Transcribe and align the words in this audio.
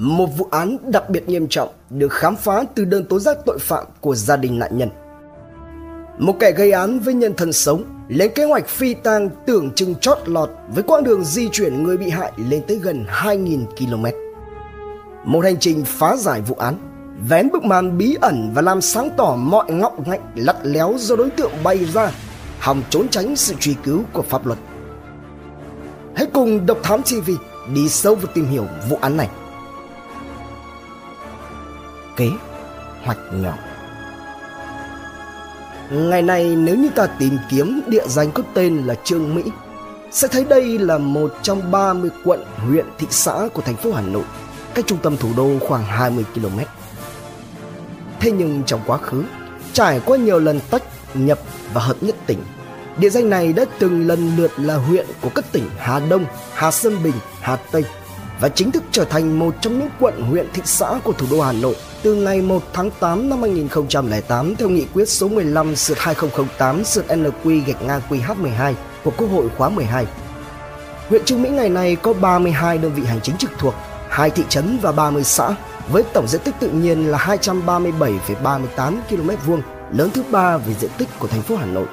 Một 0.00 0.26
vụ 0.38 0.48
án 0.50 0.76
đặc 0.90 1.10
biệt 1.10 1.28
nghiêm 1.28 1.48
trọng 1.48 1.68
được 1.90 2.12
khám 2.12 2.36
phá 2.36 2.64
từ 2.74 2.84
đơn 2.84 3.04
tố 3.04 3.18
giác 3.18 3.38
tội 3.46 3.58
phạm 3.58 3.86
của 4.00 4.14
gia 4.14 4.36
đình 4.36 4.58
nạn 4.58 4.78
nhân. 4.78 4.88
Một 6.18 6.36
kẻ 6.40 6.52
gây 6.52 6.72
án 6.72 6.98
với 6.98 7.14
nhân 7.14 7.34
thân 7.36 7.52
sống 7.52 7.84
lên 8.08 8.30
kế 8.34 8.44
hoạch 8.44 8.68
phi 8.68 8.94
tang 8.94 9.28
tưởng 9.46 9.70
chừng 9.74 9.94
chót 9.94 10.18
lọt 10.26 10.50
với 10.74 10.82
quãng 10.82 11.04
đường 11.04 11.24
di 11.24 11.48
chuyển 11.48 11.82
người 11.82 11.96
bị 11.96 12.10
hại 12.10 12.32
lên 12.36 12.62
tới 12.68 12.78
gần 12.82 13.04
2.000 13.08 13.64
km. 13.66 14.04
Một 15.24 15.44
hành 15.44 15.56
trình 15.56 15.84
phá 15.84 16.16
giải 16.16 16.40
vụ 16.40 16.54
án, 16.54 16.74
vén 17.28 17.48
bức 17.52 17.64
màn 17.64 17.98
bí 17.98 18.16
ẩn 18.20 18.50
và 18.54 18.62
làm 18.62 18.80
sáng 18.80 19.10
tỏ 19.16 19.36
mọi 19.38 19.72
ngóc 19.72 20.08
ngách 20.08 20.20
lắt 20.34 20.56
léo 20.62 20.94
do 20.98 21.16
đối 21.16 21.30
tượng 21.30 21.52
bày 21.64 21.84
ra, 21.84 22.10
hòng 22.58 22.82
trốn 22.90 23.08
tránh 23.08 23.36
sự 23.36 23.54
truy 23.60 23.76
cứu 23.84 24.02
của 24.12 24.22
pháp 24.22 24.46
luật. 24.46 24.58
Hãy 26.16 26.26
cùng 26.32 26.66
Độc 26.66 26.78
Thám 26.82 27.02
TV 27.02 27.30
đi 27.74 27.88
sâu 27.88 28.14
vào 28.14 28.32
tìm 28.34 28.46
hiểu 28.46 28.64
vụ 28.88 28.98
án 29.00 29.16
này. 29.16 29.28
Kế 32.18 32.30
hoạch 33.04 33.18
nhỏ 33.32 33.54
Ngày 35.90 36.22
nay 36.22 36.56
nếu 36.56 36.76
như 36.76 36.90
ta 36.90 37.06
tìm 37.06 37.38
kiếm 37.50 37.80
địa 37.86 38.06
danh 38.06 38.32
có 38.32 38.42
tên 38.54 38.76
là 38.86 38.94
Trương 39.04 39.34
Mỹ 39.34 39.42
sẽ 40.10 40.28
thấy 40.28 40.44
đây 40.44 40.78
là 40.78 40.98
một 40.98 41.34
trong 41.42 41.70
30 41.70 42.10
quận, 42.24 42.44
huyện, 42.56 42.86
thị 42.98 43.06
xã 43.10 43.48
của 43.54 43.62
thành 43.62 43.76
phố 43.76 43.92
Hà 43.92 44.00
Nội, 44.00 44.24
cách 44.74 44.84
trung 44.86 44.98
tâm 45.02 45.16
thủ 45.16 45.28
đô 45.36 45.58
khoảng 45.68 45.84
20 45.84 46.24
km. 46.34 46.58
Thế 48.20 48.30
nhưng 48.30 48.62
trong 48.66 48.80
quá 48.86 48.98
khứ, 48.98 49.24
trải 49.72 50.00
qua 50.06 50.16
nhiều 50.16 50.38
lần 50.38 50.60
tách, 50.70 50.82
nhập 51.14 51.38
và 51.72 51.80
hợp 51.80 51.96
nhất 52.00 52.16
tỉnh, 52.26 52.38
địa 52.98 53.08
danh 53.08 53.30
này 53.30 53.52
đã 53.52 53.64
từng 53.78 54.06
lần 54.06 54.36
lượt 54.36 54.50
là 54.56 54.74
huyện 54.74 55.06
của 55.20 55.30
các 55.34 55.44
tỉnh 55.52 55.70
Hà 55.78 56.00
Đông, 56.00 56.24
Hà 56.54 56.70
Sơn 56.70 57.02
Bình, 57.04 57.14
Hà 57.40 57.56
Tây 57.56 57.84
và 58.40 58.48
chính 58.48 58.70
thức 58.70 58.82
trở 58.92 59.04
thành 59.04 59.38
một 59.38 59.54
trong 59.60 59.78
những 59.78 59.88
quận 60.00 60.22
huyện 60.22 60.46
thị 60.52 60.62
xã 60.64 61.00
của 61.04 61.12
thủ 61.12 61.26
đô 61.30 61.40
Hà 61.40 61.52
Nội 61.52 61.76
từ 62.02 62.14
ngày 62.14 62.42
1 62.42 62.62
tháng 62.72 62.90
8 63.00 63.28
năm 63.28 63.42
2008 63.42 64.56
theo 64.56 64.68
nghị 64.68 64.86
quyết 64.94 65.08
số 65.08 65.28
15 65.28 65.76
sượt 65.76 65.98
2008 65.98 66.84
sượt 66.84 67.06
NQ 67.08 67.64
gạch 67.66 67.82
ngang 67.82 68.00
QH12 68.08 68.74
của 69.04 69.10
Quốc 69.16 69.28
hội 69.28 69.48
khóa 69.56 69.68
12. 69.68 70.06
Huyện 71.08 71.24
Trương 71.24 71.42
Mỹ 71.42 71.48
ngày 71.48 71.68
nay 71.68 71.96
có 71.96 72.12
32 72.12 72.78
đơn 72.78 72.92
vị 72.94 73.02
hành 73.04 73.20
chính 73.22 73.36
trực 73.36 73.50
thuộc, 73.58 73.74
hai 74.08 74.30
thị 74.30 74.42
trấn 74.48 74.78
và 74.82 74.92
30 74.92 75.24
xã 75.24 75.54
với 75.92 76.02
tổng 76.12 76.28
diện 76.28 76.40
tích 76.44 76.54
tự 76.60 76.70
nhiên 76.70 77.06
là 77.10 77.18
237,38 77.18 78.94
km 79.10 79.30
vuông, 79.46 79.62
lớn 79.92 80.10
thứ 80.14 80.22
ba 80.30 80.56
về 80.56 80.74
diện 80.80 80.90
tích 80.98 81.08
của 81.18 81.28
thành 81.28 81.42
phố 81.42 81.56
Hà 81.56 81.66
Nội. 81.66 81.86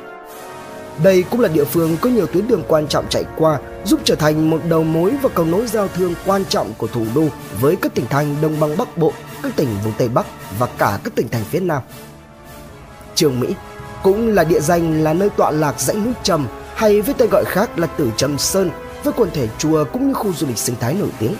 Đây 1.04 1.24
cũng 1.32 1.40
là 1.40 1.48
địa 1.48 1.64
phương 1.64 1.98
có 2.02 2.10
nhiều 2.10 2.28
tuyến 2.28 2.48
đường 2.48 2.64
quan 2.68 2.88
trọng 2.88 3.06
chạy 3.10 3.24
qua, 3.38 3.60
giúp 3.86 4.00
trở 4.04 4.16
thành 4.16 4.50
một 4.50 4.62
đầu 4.70 4.84
mối 4.84 5.14
và 5.22 5.30
cầu 5.30 5.46
nối 5.46 5.68
giao 5.68 5.88
thương 5.88 6.14
quan 6.26 6.46
trọng 6.46 6.74
của 6.78 6.88
thủ 6.88 7.06
đô 7.16 7.24
với 7.62 7.76
các 7.76 7.94
tỉnh 7.96 8.06
thành 8.10 8.36
Đông 8.42 8.60
Băng 8.60 8.78
Bắc 8.78 8.98
Bộ, 8.98 9.14
các 9.44 9.52
tỉnh 9.56 9.68
vùng 9.84 9.94
Tây 9.98 10.10
Bắc 10.10 10.26
và 10.60 10.68
cả 10.78 11.00
các 11.04 11.16
tỉnh 11.16 11.30
thành 11.30 11.44
phía 11.44 11.60
Nam. 11.60 11.82
Trường 13.16 13.40
Mỹ 13.40 13.48
cũng 14.04 14.28
là 14.28 14.44
địa 14.44 14.60
danh 14.60 15.04
là 15.04 15.14
nơi 15.14 15.30
tọa 15.30 15.52
lạc 15.52 15.80
dãy 15.80 15.96
núi 15.96 16.14
Trầm 16.24 16.48
hay 16.76 17.02
với 17.02 17.16
tên 17.18 17.30
gọi 17.30 17.46
khác 17.46 17.80
là 17.80 17.88
Tử 17.88 18.10
Trầm 18.18 18.38
Sơn 18.38 18.70
với 19.04 19.14
quần 19.18 19.30
thể 19.34 19.48
chùa 19.58 19.86
cũng 19.94 20.08
như 20.08 20.14
khu 20.14 20.34
du 20.34 20.48
lịch 20.48 20.58
sinh 20.58 20.76
thái 20.80 20.94
nổi 20.94 21.10
tiếng. 21.20 21.36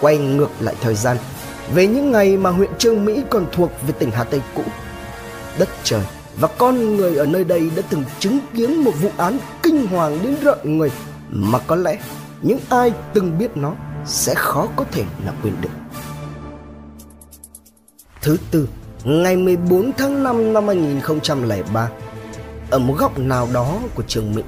Quay 0.00 0.18
ngược 0.18 0.50
lại 0.60 0.74
thời 0.80 0.94
gian, 0.94 1.16
về 1.74 1.86
những 1.86 2.12
ngày 2.12 2.36
mà 2.36 2.50
huyện 2.50 2.70
Trương 2.78 3.04
Mỹ 3.04 3.22
còn 3.30 3.46
thuộc 3.52 3.70
về 3.86 3.92
tỉnh 3.98 4.10
Hà 4.10 4.24
Tây 4.24 4.40
cũ, 4.54 4.62
đất 5.58 5.68
trời 5.84 6.02
và 6.40 6.48
con 6.58 6.96
người 6.96 7.16
ở 7.16 7.26
nơi 7.26 7.44
đây 7.44 7.70
đã 7.76 7.82
từng 7.90 8.04
chứng 8.18 8.38
kiến 8.54 8.84
một 8.84 8.92
vụ 9.00 9.10
án 9.16 9.38
kinh 9.62 9.86
hoàng 9.86 10.18
đến 10.22 10.36
rợn 10.42 10.78
người 10.78 10.90
mà 11.30 11.58
có 11.58 11.76
lẽ 11.76 11.98
những 12.42 12.58
ai 12.68 12.92
từng 13.14 13.38
biết 13.38 13.56
nó 13.56 13.74
sẽ 14.06 14.34
khó 14.34 14.68
có 14.76 14.84
thể 14.92 15.04
là 15.26 15.32
quên 15.42 15.54
được. 15.60 15.68
Thứ 18.22 18.36
tư, 18.50 18.68
ngày 19.04 19.36
14 19.36 19.92
tháng 19.98 20.22
5 20.22 20.52
năm 20.52 20.66
2003, 20.66 21.90
ở 22.70 22.78
một 22.78 22.94
góc 22.98 23.18
nào 23.18 23.48
đó 23.52 23.78
của 23.94 24.02
trường 24.02 24.34
Mỹ, 24.34 24.42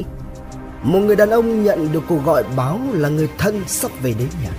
một 0.82 0.98
người 0.98 1.16
đàn 1.16 1.30
ông 1.30 1.64
nhận 1.64 1.92
được 1.92 2.02
cuộc 2.08 2.24
gọi 2.24 2.44
báo 2.56 2.80
là 2.92 3.08
người 3.08 3.28
thân 3.38 3.62
sắp 3.66 3.90
về 4.02 4.14
đến 4.18 4.28
nhà. 4.44 4.50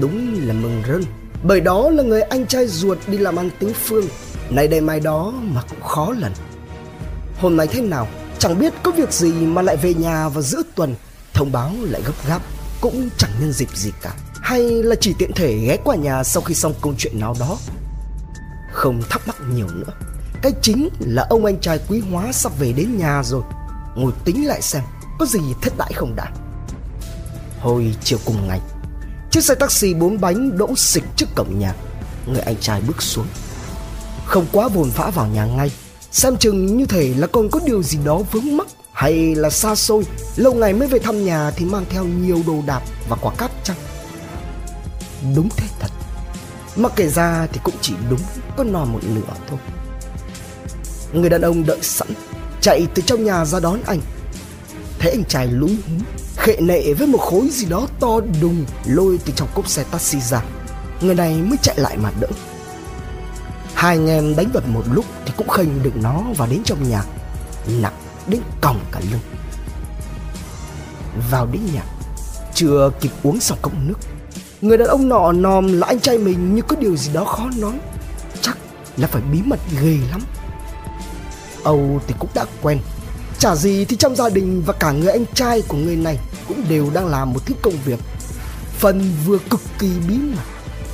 Đúng 0.00 0.34
là 0.46 0.54
mừng 0.54 0.82
rơn, 0.88 1.02
bởi 1.42 1.60
đó 1.60 1.90
là 1.90 2.02
người 2.02 2.22
anh 2.22 2.46
trai 2.46 2.66
ruột 2.66 2.98
đi 3.06 3.18
làm 3.18 3.36
ăn 3.36 3.50
tứ 3.58 3.72
phương. 3.84 4.08
Nay 4.50 4.68
đây 4.68 4.80
mai 4.80 5.00
đó 5.00 5.32
mà 5.42 5.62
cũng 5.70 5.82
khó 5.82 6.14
lần. 6.18 6.32
Hôm 7.40 7.56
nay 7.56 7.66
thế 7.66 7.80
nào, 7.80 8.08
Chẳng 8.38 8.58
biết 8.58 8.72
có 8.82 8.90
việc 8.90 9.12
gì 9.12 9.32
mà 9.32 9.62
lại 9.62 9.76
về 9.76 9.94
nhà 9.94 10.28
vào 10.28 10.42
giữa 10.42 10.62
tuần. 10.74 10.94
Thông 11.34 11.52
báo 11.52 11.72
lại 11.80 12.02
gấp 12.06 12.28
gáp, 12.28 12.42
Cũng 12.80 13.08
chẳng 13.18 13.30
nhân 13.40 13.52
dịp 13.52 13.68
gì 13.76 13.92
cả. 14.02 14.14
Hay 14.42 14.60
là 14.60 14.96
chỉ 15.00 15.14
tiện 15.18 15.32
thể 15.32 15.58
ghé 15.66 15.76
qua 15.84 15.96
nhà 15.96 16.24
Sau 16.24 16.42
khi 16.42 16.54
xong 16.54 16.74
câu 16.82 16.94
chuyện 16.98 17.20
nào 17.20 17.36
đó. 17.40 17.58
Không 18.72 19.02
thắc 19.10 19.28
mắc 19.28 19.36
nhiều 19.54 19.66
nữa. 19.74 19.92
Cái 20.42 20.52
chính 20.62 20.88
là 21.00 21.26
ông 21.30 21.44
anh 21.44 21.60
trai 21.60 21.78
quý 21.88 22.02
hóa 22.10 22.32
Sắp 22.32 22.52
về 22.58 22.72
đến 22.72 22.98
nhà 22.98 23.22
rồi. 23.24 23.42
Ngồi 23.96 24.12
tính 24.24 24.46
lại 24.46 24.62
xem, 24.62 24.82
Có 25.18 25.26
gì 25.26 25.40
thất 25.62 25.72
bại 25.76 25.92
không 25.94 26.16
đã. 26.16 26.32
Hồi 27.60 27.94
chiều 28.04 28.18
cùng 28.24 28.48
ngày 28.48 28.60
Chiếc 29.34 29.44
xe 29.44 29.54
taxi 29.54 29.94
bốn 29.94 30.20
bánh 30.20 30.58
đỗ 30.58 30.76
xịch 30.76 31.04
trước 31.16 31.26
cổng 31.34 31.58
nhà. 31.58 31.74
Người 32.26 32.40
anh 32.40 32.56
trai 32.60 32.80
bước 32.80 33.02
xuống. 33.02 33.26
Không 34.24 34.46
quá 34.52 34.68
vồn 34.68 34.90
vã 34.96 35.10
vào 35.14 35.26
nhà 35.26 35.46
ngay. 35.46 35.70
Xem 36.10 36.36
chừng 36.36 36.76
như 36.76 36.86
thể 36.86 37.14
là 37.16 37.26
còn 37.26 37.48
có 37.50 37.60
điều 37.66 37.82
gì 37.82 37.98
đó 38.04 38.18
vướng 38.32 38.56
mắc 38.56 38.66
hay 38.92 39.34
là 39.34 39.50
xa 39.50 39.74
xôi. 39.74 40.04
Lâu 40.36 40.54
ngày 40.54 40.72
mới 40.72 40.88
về 40.88 40.98
thăm 40.98 41.24
nhà 41.24 41.50
thì 41.50 41.64
mang 41.64 41.84
theo 41.90 42.04
nhiều 42.04 42.42
đồ 42.46 42.62
đạc 42.66 42.82
và 43.08 43.16
quả 43.16 43.34
cáp 43.38 43.50
chăng 43.64 43.76
đúng 45.36 45.48
thế 45.56 45.66
thật. 45.80 45.90
Mà 46.76 46.88
kể 46.88 47.08
ra 47.08 47.46
thì 47.52 47.60
cũng 47.64 47.74
chỉ 47.80 47.94
đúng 48.10 48.20
có 48.56 48.64
nò 48.64 48.84
một 48.84 49.00
nửa 49.14 49.34
thôi. 49.48 49.58
Người 51.12 51.30
đàn 51.30 51.40
ông 51.40 51.66
đợi 51.66 51.78
sẵn, 51.82 52.08
chạy 52.60 52.86
từ 52.94 53.02
trong 53.06 53.24
nhà 53.24 53.44
ra 53.44 53.60
đón 53.60 53.80
anh. 53.86 54.00
Thấy 54.98 55.10
anh 55.10 55.24
trai 55.24 55.46
lúng 55.46 55.76
húng 55.88 56.00
khệ 56.44 56.56
nệ 56.60 56.94
với 56.94 57.06
một 57.06 57.18
khối 57.18 57.48
gì 57.48 57.66
đó 57.66 57.86
to 58.00 58.20
đùng 58.40 58.64
lôi 58.86 59.18
từ 59.24 59.32
trong 59.36 59.48
cốp 59.54 59.68
xe 59.68 59.84
taxi 59.90 60.20
ra. 60.20 60.42
Người 61.00 61.14
này 61.14 61.34
mới 61.34 61.58
chạy 61.62 61.76
lại 61.78 61.96
mà 61.96 62.10
đỡ. 62.20 62.28
Hai 63.74 63.96
anh 63.96 64.06
em 64.06 64.36
đánh 64.36 64.50
vật 64.52 64.64
một 64.68 64.82
lúc 64.92 65.04
thì 65.26 65.32
cũng 65.36 65.48
khênh 65.48 65.82
được 65.82 65.96
nó 65.96 66.22
vào 66.36 66.48
đến 66.50 66.62
trong 66.64 66.90
nhà, 66.90 67.04
Nặng 67.80 67.92
đến 68.26 68.40
còng 68.60 68.80
cả 68.92 69.00
lưng. 69.10 69.20
Vào 71.30 71.46
đến 71.46 71.62
nhà, 71.74 71.82
Chưa 72.54 72.90
kịp 73.00 73.10
uống 73.22 73.40
xong 73.40 73.58
cốc 73.62 73.72
nước, 73.86 73.98
Người 74.60 74.78
đàn 74.78 74.88
ông 74.88 75.08
nọ 75.08 75.32
nòm 75.32 75.72
là 75.72 75.86
anh 75.86 76.00
trai 76.00 76.18
mình 76.18 76.54
như 76.54 76.62
có 76.62 76.76
điều 76.76 76.96
gì 76.96 77.12
đó 77.12 77.24
khó 77.24 77.50
nói. 77.58 77.78
Chắc 78.40 78.58
là 78.96 79.06
phải 79.06 79.22
bí 79.32 79.38
mật 79.44 79.60
ghê 79.82 79.98
lắm. 80.10 80.20
Âu 81.64 82.00
thì 82.06 82.14
cũng 82.18 82.30
đã 82.34 82.44
quen 82.62 82.78
Chả 83.44 83.54
gì 83.54 83.84
thì 83.84 83.96
trong 83.96 84.16
gia 84.16 84.28
đình 84.28 84.62
và 84.66 84.72
cả 84.72 84.92
người 84.92 85.12
anh 85.12 85.24
trai 85.34 85.62
của 85.68 85.76
người 85.76 85.96
này 85.96 86.18
Cũng 86.48 86.64
đều 86.68 86.90
đang 86.94 87.06
làm 87.06 87.32
một 87.32 87.46
thứ 87.46 87.54
công 87.62 87.74
việc. 87.84 87.98
Phần 88.78 89.12
vừa 89.26 89.38
cực 89.50 89.60
kỳ 89.78 89.90
bí 90.08 90.18
mật, 90.18 90.42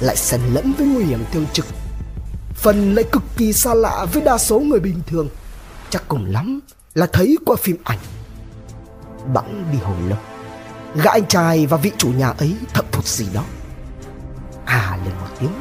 Lại 0.00 0.16
xen 0.16 0.41
lẫn 0.53 0.72
với 0.78 0.87
nguy 0.87 1.05
hiểm 1.05 1.25
tiêu 1.33 1.43
trực. 1.53 1.66
Phần 2.55 2.94
lại 2.94 3.05
cực 3.12 3.22
kỳ 3.37 3.53
xa 3.53 3.75
lạ 3.75 4.06
với 4.12 4.22
đa 4.22 4.38
số 4.38 4.61
người 4.61 4.81
bình 4.81 5.00
thường. 5.06 5.28
Chắc 5.91 6.09
cùng 6.09 6.25
lắm 6.25 6.61
là 6.94 7.06
thấy 7.12 7.37
qua 7.47 7.56
phim 7.56 7.77
ảnh. 7.84 7.99
Bẵng 9.34 9.65
đi 9.72 9.78
hồi 9.78 9.97
lâu 10.09 10.19
gã 10.94 11.11
anh 11.11 11.27
trai 11.27 11.67
và 11.67 11.77
vị 11.77 11.91
chủ 11.99 12.09
nhà 12.09 12.28
ấy 12.28 12.55
thậm 12.75 12.84
thụt 12.93 13.06
gì 13.06 13.27
đó. 13.34 13.44
À 14.65 14.99
lên 15.05 15.15
một 15.21 15.27
tiếng. 15.41 15.53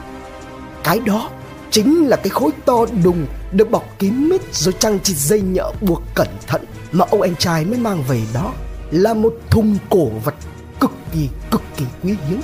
Cái 0.83 0.99
đó 0.99 1.29
chính 1.71 2.07
là 2.07 2.17
cái 2.17 2.29
khối 2.29 2.51
to 2.65 2.85
đùng 3.03 3.25
được 3.51 3.71
bọc 3.71 3.99
kín 3.99 4.29
mít 4.29 4.41
rồi 4.55 4.73
trăng 4.79 4.99
chịt 4.99 5.17
dây 5.17 5.41
nhợ 5.41 5.71
buộc 5.81 6.03
cẩn 6.15 6.27
thận 6.47 6.65
mà 6.91 7.05
ông 7.09 7.21
anh 7.21 7.35
trai 7.35 7.65
mới 7.65 7.79
mang 7.79 8.03
về 8.03 8.21
đó 8.33 8.53
là 8.91 9.13
một 9.13 9.33
thùng 9.49 9.77
cổ 9.89 10.09
vật 10.23 10.35
cực 10.79 10.91
kỳ 11.11 11.29
cực 11.51 11.61
kỳ 11.77 11.85
quý 12.03 12.15
hiếm. 12.27 12.41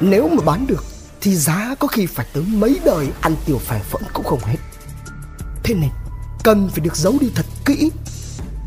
Nếu 0.00 0.28
mà 0.28 0.42
bán 0.44 0.66
được 0.66 0.84
thì 1.20 1.36
giá 1.36 1.74
có 1.78 1.88
khi 1.88 2.06
phải 2.06 2.26
tới 2.32 2.44
mấy 2.48 2.80
đời, 2.84 3.08
ăn 3.20 3.36
tiểu 3.46 3.58
phèn 3.58 3.82
phẫn 3.82 4.02
cũng 4.12 4.24
không 4.24 4.40
hết. 4.42 4.56
Thế 5.62 5.74
nên 5.74 5.90
cần 6.44 6.68
phải 6.68 6.80
được 6.80 6.96
giấu 6.96 7.14
đi 7.20 7.30
thật 7.34 7.46
kỹ. 7.64 7.90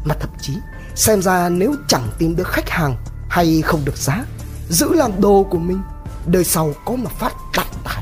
Mà 0.06 0.16
thậm 0.20 0.30
chí, 0.42 0.54
xem 0.96 1.22
ra 1.22 1.50
nếu 1.50 1.76
chẳng 1.88 2.10
tìm 2.18 2.36
được 2.36 2.48
khách 2.48 2.70
hàng 2.70 2.96
hay 3.30 3.62
không 3.62 3.86
được 3.86 3.98
giá, 3.98 4.26
giữ 4.70 4.94
làm 4.94 5.22
đồ 5.22 5.48
của 5.50 5.58
mình, 5.58 5.82
đời 6.26 6.44
sau 6.44 6.74
có 6.86 6.96
mà 6.96 7.10
phát 7.20 7.34
đại 7.58 7.68
tài 7.84 7.97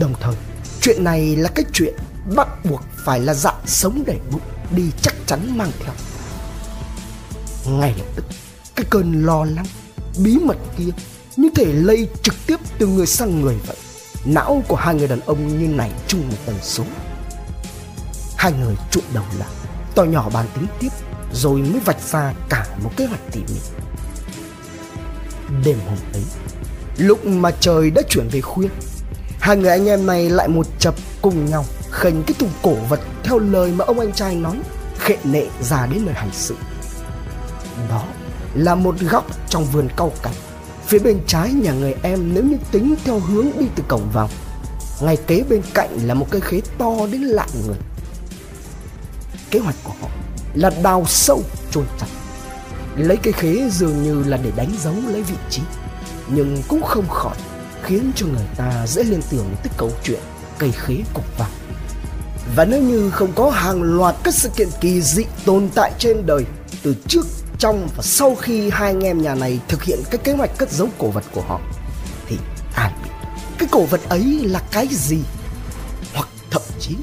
đồng 0.00 0.14
thời, 0.20 0.34
chuyện 0.80 1.04
này 1.04 1.36
là 1.36 1.48
cái 1.48 1.64
chuyện 1.72 1.94
bắt 2.36 2.48
buộc 2.64 2.82
phải 3.04 3.20
là 3.20 3.34
dạng 3.34 3.60
sống 3.66 4.02
để 4.06 4.18
bụng, 4.30 4.40
đi 4.70 4.82
chắc 5.02 5.14
chắn 5.26 5.58
mang 5.58 5.70
theo. 5.80 5.94
Ngay 7.66 7.94
lập 7.98 8.06
tức, 8.16 8.24
cái 8.76 8.86
cơn 8.90 9.26
lo 9.26 9.44
lắng, 9.44 9.66
bí 10.24 10.38
mật 10.38 10.56
kia 10.76 10.90
như 11.36 11.48
thể 11.54 11.64
lây 11.72 12.08
trực 12.22 12.34
tiếp 12.46 12.56
từ 12.78 12.86
người 12.86 13.06
sang 13.06 13.40
người 13.40 13.56
vậy. 13.66 13.76
Não 14.24 14.62
của 14.68 14.76
hai 14.76 14.94
người 14.94 15.08
đàn 15.08 15.20
ông 15.20 15.58
như 15.58 15.68
này 15.68 15.90
chung 16.06 16.28
một 16.28 16.36
tần 16.46 16.56
số. 16.62 16.84
Hai 18.36 18.52
người 18.52 18.74
trụn 18.90 19.04
đầu 19.14 19.24
lại, 19.38 19.48
to 19.94 20.04
nhỏ 20.04 20.30
bàn 20.34 20.46
tính 20.54 20.66
tiếp, 20.80 20.92
rồi 21.32 21.60
mới 21.60 21.80
vạch 21.80 22.00
ra 22.12 22.34
cả 22.48 22.66
một 22.82 22.90
kế 22.96 23.06
hoạch 23.06 23.32
tỉ 23.32 23.40
mỉ. 23.40 23.60
Đêm 25.64 25.78
hôm 25.86 25.98
ấy, 26.12 26.24
Lúc 26.98 27.26
mà 27.26 27.50
trời 27.60 27.90
đã 27.90 28.02
chuyển 28.08 28.28
về 28.28 28.40
khuya 28.40 28.68
Hai 29.46 29.56
người 29.56 29.70
anh 29.70 29.88
em 29.88 30.06
này 30.06 30.30
lại 30.30 30.48
một 30.48 30.66
chập 30.78 30.94
cùng 31.22 31.50
nhau, 31.50 31.64
Khênh 31.90 32.22
cái 32.22 32.34
thùng 32.38 32.50
cổ 32.62 32.74
vật 32.88 33.00
theo 33.24 33.38
lời 33.38 33.72
mà 33.72 33.84
ông 33.84 34.00
anh 34.00 34.12
trai 34.12 34.34
nói, 34.34 34.56
Khệ 34.98 35.16
nệ 35.24 35.46
ra 35.60 35.86
đến 35.86 36.04
nơi 36.04 36.14
hành 36.14 36.30
sự. 36.32 36.56
Đó 37.88 38.04
là 38.54 38.74
một 38.74 38.94
góc 39.00 39.26
trong 39.48 39.64
vườn 39.64 39.88
cau 39.96 40.12
cảnh. 40.22 40.32
Phía 40.86 40.98
bên 40.98 41.20
trái 41.26 41.52
nhà 41.52 41.72
người 41.72 41.94
em 42.02 42.34
nếu 42.34 42.44
như 42.44 42.56
tính 42.70 42.94
theo 43.04 43.18
hướng 43.18 43.46
đi 43.58 43.66
từ 43.76 43.82
cổng 43.88 44.10
vào, 44.12 44.28
Ngay 45.00 45.16
kế 45.26 45.44
bên 45.48 45.62
cạnh 45.74 45.98
là 46.02 46.14
một 46.14 46.26
cây 46.30 46.40
khế 46.40 46.60
to 46.78 46.92
đến 47.12 47.22
lạ 47.22 47.46
người. 47.66 47.76
Kế 49.50 49.58
hoạch 49.58 49.76
của 49.84 49.92
họ 50.00 50.08
là 50.54 50.70
đào 50.82 51.04
sâu, 51.06 51.42
chôn 51.70 51.84
chặt. 52.00 52.06
Lấy 52.96 53.16
cây 53.16 53.32
khế 53.32 53.68
dường 53.70 54.02
như 54.02 54.22
là 54.26 54.36
để 54.36 54.52
đánh 54.56 54.70
dấu 54.82 54.94
lấy 55.08 55.22
vị 55.22 55.36
trí, 55.50 55.62
Nhưng 56.28 56.62
cũng 56.68 56.82
không 56.82 57.08
khỏi 57.08 57.36
khiến 57.86 58.12
cho 58.16 58.26
người 58.26 58.46
ta 58.56 58.86
dễ 58.86 59.02
liên 59.02 59.20
tưởng 59.30 59.54
tới 59.62 59.72
câu 59.76 59.90
chuyện 60.04 60.20
cây 60.58 60.72
khế 60.72 60.94
cục 61.14 61.38
vàng. 61.38 61.50
Và 62.56 62.64
nếu 62.64 62.82
như 62.82 63.10
không 63.10 63.32
có 63.32 63.50
hàng 63.50 63.82
loạt 63.82 64.16
các 64.24 64.34
sự 64.34 64.48
kiện 64.56 64.68
kỳ 64.80 65.02
dị 65.02 65.24
tồn 65.44 65.68
tại 65.74 65.92
trên 65.98 66.26
đời, 66.26 66.44
từ 66.82 66.94
trước, 67.08 67.26
trong 67.58 67.88
và 67.96 68.02
sau 68.02 68.34
khi 68.34 68.70
hai 68.70 68.90
anh 68.90 69.00
em 69.00 69.22
nhà 69.22 69.34
này 69.34 69.60
thực 69.68 69.82
hiện 69.82 69.98
cái 70.10 70.18
kế 70.18 70.32
hoạch 70.32 70.58
cất 70.58 70.72
giấu 70.72 70.88
cổ 70.98 71.08
vật 71.10 71.24
của 71.32 71.40
họ, 71.40 71.60
thì 72.28 72.36
ai 72.74 72.92
biết 73.04 73.10
cái 73.58 73.68
cổ 73.72 73.84
vật 73.84 74.00
ấy 74.08 74.40
là 74.44 74.62
cái 74.72 74.86
gì? 74.90 75.18
Hoặc 76.14 76.28
thậm 76.50 76.62
chí 76.80 76.96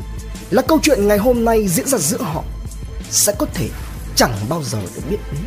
là 0.50 0.62
câu 0.62 0.80
chuyện 0.82 1.08
ngày 1.08 1.18
hôm 1.18 1.46
nay 1.46 1.68
diễn 1.68 1.88
ra 1.88 1.98
giữa 1.98 2.22
họ 2.22 2.44
sẽ 3.10 3.34
có 3.40 3.46
thể 3.54 3.70
chẳng 4.16 4.34
bao 4.50 4.64
giờ 4.64 4.82
được 4.96 5.02
biết 5.10 5.18
đến. 5.32 5.42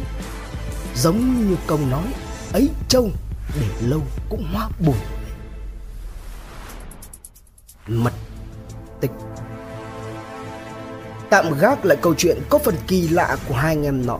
Giống 0.97 1.49
như 1.49 1.57
câu 1.67 1.79
nói, 1.91 2.05
ấy 2.53 2.69
trâu, 2.89 3.11
để 3.61 3.67
lâu 3.81 4.01
cũng 4.29 4.47
hóa 4.53 4.69
buồn 4.87 4.97
mật 7.87 8.13
tịch 9.01 9.11
tạm 11.31 11.59
gác 11.61 11.85
lại 11.85 11.99
câu 12.03 12.15
chuyện 12.15 12.39
có 12.49 12.59
phần 12.59 12.75
kỳ 12.87 13.09
lạ 13.09 13.37
của 13.49 13.55
hai 13.55 13.73
anh 13.73 13.85
em 13.85 14.07
nọ. 14.07 14.19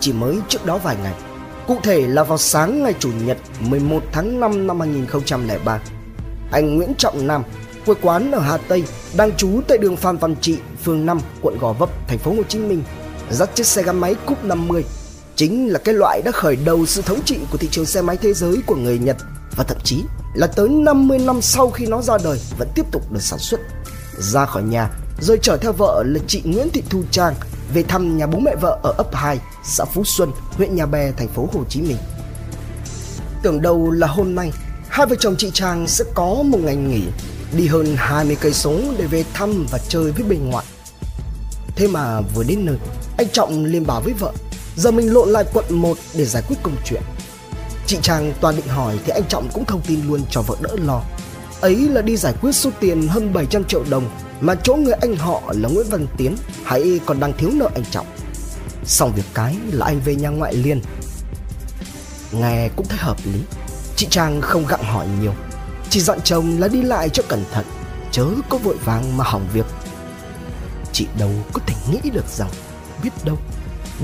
Chỉ 0.00 0.12
mới 0.12 0.38
trước 0.48 0.66
đó 0.66 0.78
vài 0.78 0.96
ngày. 1.02 1.14
Cụ 1.66 1.76
thể 1.82 2.06
là 2.06 2.24
vào 2.24 2.38
sáng 2.38 2.82
ngày 2.82 2.94
chủ 2.98 3.10
nhật 3.26 3.38
11 3.60 4.02
tháng 4.12 4.40
5 4.40 4.66
năm 4.66 4.80
2003 4.80 5.80
anh 6.52 6.76
Nguyễn 6.76 6.94
Trọng 6.98 7.26
Nam, 7.26 7.42
quê 7.86 7.94
quán 8.02 8.32
ở 8.32 8.40
Hà 8.40 8.56
Tây, 8.56 8.84
đang 9.16 9.36
trú 9.36 9.60
tại 9.68 9.78
đường 9.78 9.96
Phan 9.96 10.16
Văn 10.16 10.34
Trị, 10.40 10.58
phường 10.84 11.06
5 11.06 11.20
quận 11.42 11.58
Gò 11.58 11.72
Vấp, 11.72 11.90
thành 12.08 12.18
phố 12.18 12.34
Hồ 12.34 12.42
Chí 12.48 12.58
Minh, 12.58 12.82
dắt 13.30 13.50
chiếc 13.54 13.66
xe 13.66 13.82
gắn 13.82 14.00
máy 14.00 14.14
Cúp 14.26 14.44
50 14.44 14.84
chính 15.36 15.68
là 15.68 15.78
cái 15.78 15.94
loại 15.94 16.22
đã 16.24 16.30
khởi 16.30 16.56
đầu 16.64 16.86
sự 16.86 17.02
thống 17.02 17.20
trị 17.24 17.38
của 17.50 17.58
thị 17.58 17.68
trường 17.70 17.86
xe 17.86 18.02
máy 18.02 18.16
thế 18.16 18.32
giới 18.32 18.56
của 18.66 18.76
người 18.76 18.98
Nhật 18.98 19.16
và 19.56 19.64
thậm 19.64 19.78
chí 19.84 20.04
là 20.34 20.46
tới 20.46 20.68
50 20.68 21.18
năm 21.18 21.42
sau 21.42 21.70
khi 21.70 21.86
nó 21.86 22.02
ra 22.02 22.14
đời 22.24 22.40
vẫn 22.58 22.68
tiếp 22.74 22.86
tục 22.92 23.12
được 23.12 23.22
sản 23.22 23.38
xuất. 23.38 23.60
Ra 24.18 24.46
khỏi 24.46 24.62
nhà 24.62 24.90
rồi 25.20 25.38
chở 25.42 25.56
theo 25.56 25.72
vợ 25.72 26.02
là 26.06 26.20
chị 26.26 26.42
Nguyễn 26.44 26.70
Thị 26.70 26.82
Thu 26.90 27.02
Trang 27.10 27.34
về 27.74 27.82
thăm 27.82 28.18
nhà 28.18 28.26
bố 28.26 28.38
mẹ 28.38 28.54
vợ 28.60 28.78
ở 28.82 28.94
ấp 28.96 29.14
2, 29.14 29.38
xã 29.64 29.84
Phú 29.84 30.04
Xuân, 30.04 30.30
huyện 30.50 30.76
Nhà 30.76 30.86
Bè, 30.86 31.12
thành 31.12 31.28
phố 31.28 31.48
Hồ 31.52 31.64
Chí 31.68 31.80
Minh. 31.80 31.96
Tưởng 33.42 33.62
đầu 33.62 33.90
là 33.90 34.06
hôm 34.06 34.34
nay, 34.34 34.52
hai 34.88 35.06
vợ 35.06 35.16
chồng 35.20 35.34
chị 35.38 35.50
Trang 35.54 35.86
sẽ 35.86 36.04
có 36.14 36.42
một 36.42 36.58
ngày 36.62 36.76
nghỉ, 36.76 37.02
đi 37.56 37.66
hơn 37.66 37.96
20 37.96 38.36
cây 38.40 38.52
số 38.52 38.80
để 38.98 39.06
về 39.06 39.24
thăm 39.34 39.66
và 39.70 39.78
chơi 39.88 40.12
với 40.12 40.24
bên 40.28 40.50
ngoại. 40.50 40.64
Thế 41.76 41.86
mà 41.88 42.20
vừa 42.20 42.44
đến 42.44 42.64
nơi, 42.64 42.76
anh 43.18 43.28
Trọng 43.32 43.64
liền 43.64 43.86
bảo 43.86 44.00
với 44.00 44.12
vợ, 44.12 44.32
giờ 44.76 44.90
mình 44.90 45.12
lộn 45.12 45.28
lại 45.28 45.44
quận 45.52 45.64
1 45.68 45.96
để 46.14 46.24
giải 46.24 46.42
quyết 46.48 46.56
công 46.62 46.76
chuyện. 46.84 47.02
Chị 47.86 47.98
Trang 48.02 48.32
toàn 48.40 48.56
định 48.56 48.66
hỏi 48.66 48.98
thì 49.04 49.12
anh 49.12 49.24
Trọng 49.28 49.48
cũng 49.52 49.64
thông 49.64 49.80
tin 49.80 50.06
luôn 50.06 50.22
cho 50.30 50.42
vợ 50.42 50.56
đỡ 50.60 50.76
lo. 50.76 51.02
Ấy 51.60 51.76
là 51.76 52.02
đi 52.02 52.16
giải 52.16 52.34
quyết 52.40 52.52
số 52.52 52.70
tiền 52.80 53.08
hơn 53.08 53.32
700 53.32 53.64
triệu 53.64 53.84
đồng 53.90 54.10
mà 54.40 54.54
chỗ 54.54 54.74
người 54.74 54.92
anh 54.92 55.16
họ 55.16 55.42
là 55.48 55.68
Nguyễn 55.68 55.86
Văn 55.90 56.06
Tiến 56.16 56.36
hãy 56.64 57.00
còn 57.06 57.20
đang 57.20 57.32
thiếu 57.32 57.50
nợ 57.54 57.68
anh 57.74 57.84
Trọng. 57.90 58.06
Xong 58.84 59.12
việc 59.16 59.24
cái 59.34 59.56
là 59.72 59.86
anh 59.86 60.00
về 60.04 60.14
nhà 60.14 60.28
ngoại 60.28 60.54
liên. 60.54 60.82
Nghe 62.32 62.68
cũng 62.76 62.86
thấy 62.88 62.98
hợp 62.98 63.16
lý. 63.24 63.40
Chị 63.96 64.06
Trang 64.10 64.40
không 64.40 64.66
gặng 64.66 64.84
hỏi 64.84 65.06
nhiều. 65.20 65.32
Chỉ 65.90 66.00
dặn 66.00 66.20
chồng 66.20 66.60
là 66.60 66.68
đi 66.68 66.82
lại 66.82 67.08
cho 67.08 67.22
cẩn 67.28 67.44
thận, 67.52 67.64
chớ 68.10 68.26
có 68.48 68.58
vội 68.58 68.76
vàng 68.84 69.16
mà 69.16 69.24
hỏng 69.24 69.48
việc. 69.52 69.66
Chị 70.92 71.06
đâu 71.18 71.30
có 71.52 71.60
thể 71.66 71.74
nghĩ 71.90 72.10
được 72.10 72.26
rằng 72.26 72.50
biết 73.02 73.10
đâu 73.24 73.38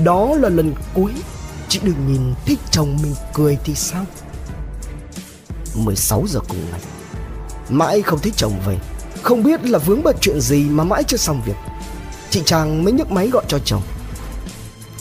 đó 0.03 0.35
là 0.35 0.49
lần 0.49 0.73
cuối 0.93 1.11
Chị 1.69 1.79
đừng 1.83 2.07
nhìn 2.07 2.33
thấy 2.45 2.57
chồng 2.71 2.97
mình 3.03 3.15
cười 3.33 3.57
thì 3.63 3.75
sao? 3.75 4.05
16 5.75 6.23
giờ 6.27 6.39
cùng 6.47 6.71
ngày, 6.71 6.79
Mãi 7.69 8.01
không 8.01 8.19
thấy 8.19 8.31
chồng 8.35 8.53
về. 8.65 8.77
Không 9.21 9.43
biết 9.43 9.65
là 9.65 9.79
vướng 9.79 10.03
bận 10.03 10.15
chuyện 10.21 10.41
gì 10.41 10.63
mà 10.69 10.83
mãi 10.83 11.03
chưa 11.07 11.17
xong 11.17 11.41
việc. 11.45 11.55
Chị 12.29 12.41
Trang 12.45 12.83
mới 12.83 12.93
nhấc 12.93 13.11
máy 13.11 13.29
gọi 13.29 13.43
cho 13.47 13.59
chồng. 13.65 13.81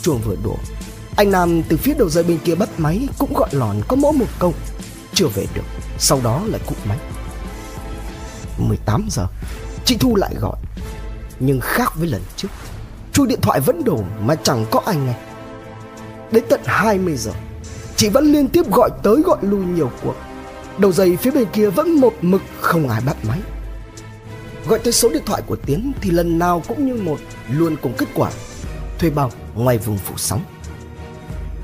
Chuông 0.02 0.20
vừa 0.24 0.36
đổ, 0.44 0.56
Anh 1.16 1.30
Nam 1.30 1.62
từ 1.68 1.76
phía 1.76 1.94
đầu 1.94 2.08
dây 2.08 2.24
bên 2.24 2.38
kia 2.38 2.54
bắt 2.54 2.68
máy, 2.78 3.08
Cũng 3.18 3.34
gọi 3.34 3.48
lòn 3.52 3.80
có 3.88 3.96
mỗi 3.96 4.12
một 4.12 4.26
câu. 4.38 4.54
Chưa 5.14 5.26
về 5.26 5.46
được, 5.54 5.64
Sau 5.98 6.20
đó 6.24 6.42
lại 6.46 6.60
cụp 6.66 6.86
máy. 6.86 6.98
18 8.58 9.08
giờ, 9.10 9.26
Chị 9.84 9.96
Thu 10.00 10.16
lại 10.16 10.34
gọi. 10.40 10.56
Nhưng 11.40 11.60
khác 11.60 11.92
với 11.96 12.08
lần 12.08 12.22
trước, 12.36 12.48
Chuông 13.12 13.28
điện 13.28 13.40
thoại 13.42 13.60
vẫn 13.60 13.84
đổ 13.84 14.02
mà 14.20 14.34
chẳng 14.34 14.66
có 14.70 14.80
ai 14.86 14.96
nghe. 14.96 15.14
Đến 16.32 16.44
tận 16.48 16.60
20 16.64 17.16
giờ. 17.16 17.30
Chị 17.96 18.08
vẫn 18.08 18.32
liên 18.32 18.48
tiếp 18.48 18.70
gọi 18.70 18.90
tới 19.02 19.22
gọi 19.24 19.38
lui 19.42 19.64
nhiều 19.66 19.90
cuộc. 20.02 20.14
Đầu 20.78 20.92
dây 20.92 21.16
phía 21.16 21.30
bên 21.30 21.46
kia 21.52 21.70
vẫn 21.70 22.00
một 22.00 22.14
mực 22.20 22.42
không 22.60 22.88
ai 22.88 23.00
bắt 23.06 23.16
máy. 23.22 23.40
Gọi 24.68 24.78
tới 24.78 24.92
số 24.92 25.08
điện 25.08 25.22
thoại 25.26 25.42
của 25.46 25.56
Tiến 25.56 25.92
thì 26.00 26.10
lần 26.10 26.38
nào 26.38 26.62
cũng 26.68 26.86
như 26.86 26.94
một, 26.94 27.18
Luôn 27.50 27.76
cùng 27.82 27.92
kết 27.98 28.06
quả. 28.14 28.30
Thuê 28.98 29.10
bao 29.10 29.30
ngoài 29.54 29.78
vùng 29.78 29.98
phủ 29.98 30.14
sóng. 30.16 30.44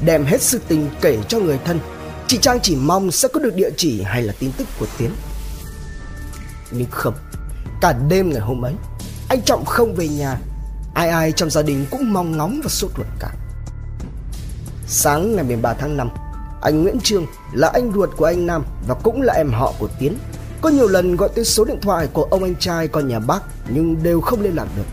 Đem 0.05 0.25
hết 0.25 0.43
sự 0.43 0.61
tình 0.69 0.91
kể 1.01 1.19
cho 1.29 1.39
người 1.39 1.59
thân, 1.65 1.79
Chị 2.27 2.39
Trang 2.39 2.61
chỉ 2.63 2.77
mong 2.77 3.11
sẽ 3.11 3.29
có 3.29 3.41
được 3.41 3.55
địa 3.55 3.71
chỉ 3.77 4.03
hay 4.03 4.23
là 4.23 4.35
tin 4.39 4.53
tức 4.53 4.69
của 4.81 4.87
Tiến. 4.99 5.11
Nhưng 6.71 6.91
không, 6.91 7.15
Cả 7.81 7.93
đêm 8.09 8.31
ngày 8.31 8.41
hôm 8.41 8.65
ấy, 8.65 8.75
Anh 9.29 9.43
Trọng 9.43 9.65
không 9.65 9.95
về 9.95 10.09
nhà. 10.09 10.39
Ai 10.95 11.09
ai 11.09 11.33
trong 11.33 11.51
gia 11.51 11.63
đình 11.63 11.87
cũng 11.91 12.13
mong 12.13 12.37
ngóng 12.37 12.61
và 12.63 12.69
sốt 12.69 12.91
ruột 12.97 13.07
cả. 13.21 13.31
Sáng 14.97 15.37
ngày 15.37 15.45
13 15.45 15.75
tháng 15.75 15.97
5 15.97 16.11
Anh 16.63 16.83
Nguyễn 16.83 17.01
Trương 17.01 17.27
là 17.53 17.69
anh 17.69 17.93
ruột 17.95 18.11
của 18.17 18.25
anh 18.25 18.47
Nam 18.47 18.65
Và 18.89 18.95
cũng 18.95 19.23
là 19.23 19.35
em 19.35 19.53
họ 19.53 19.73
của 19.79 19.89
Tiến. 19.99 20.19
Có 20.61 20.69
nhiều 20.69 20.89
lần 20.89 21.17
gọi 21.17 21.29
tới 21.35 21.45
số 21.45 21.65
điện 21.65 21.79
thoại 21.81 22.09
của 22.13 22.25
ông 22.25 22.43
anh 22.43 22.55
trai 22.57 22.89
con 22.89 23.09
nhà 23.09 23.19
bác 23.19 23.41
Nhưng 23.69 24.03
đều 24.03 24.21
không 24.21 24.41
liên 24.41 24.57
lạc 24.57 24.67
được. 24.77 24.85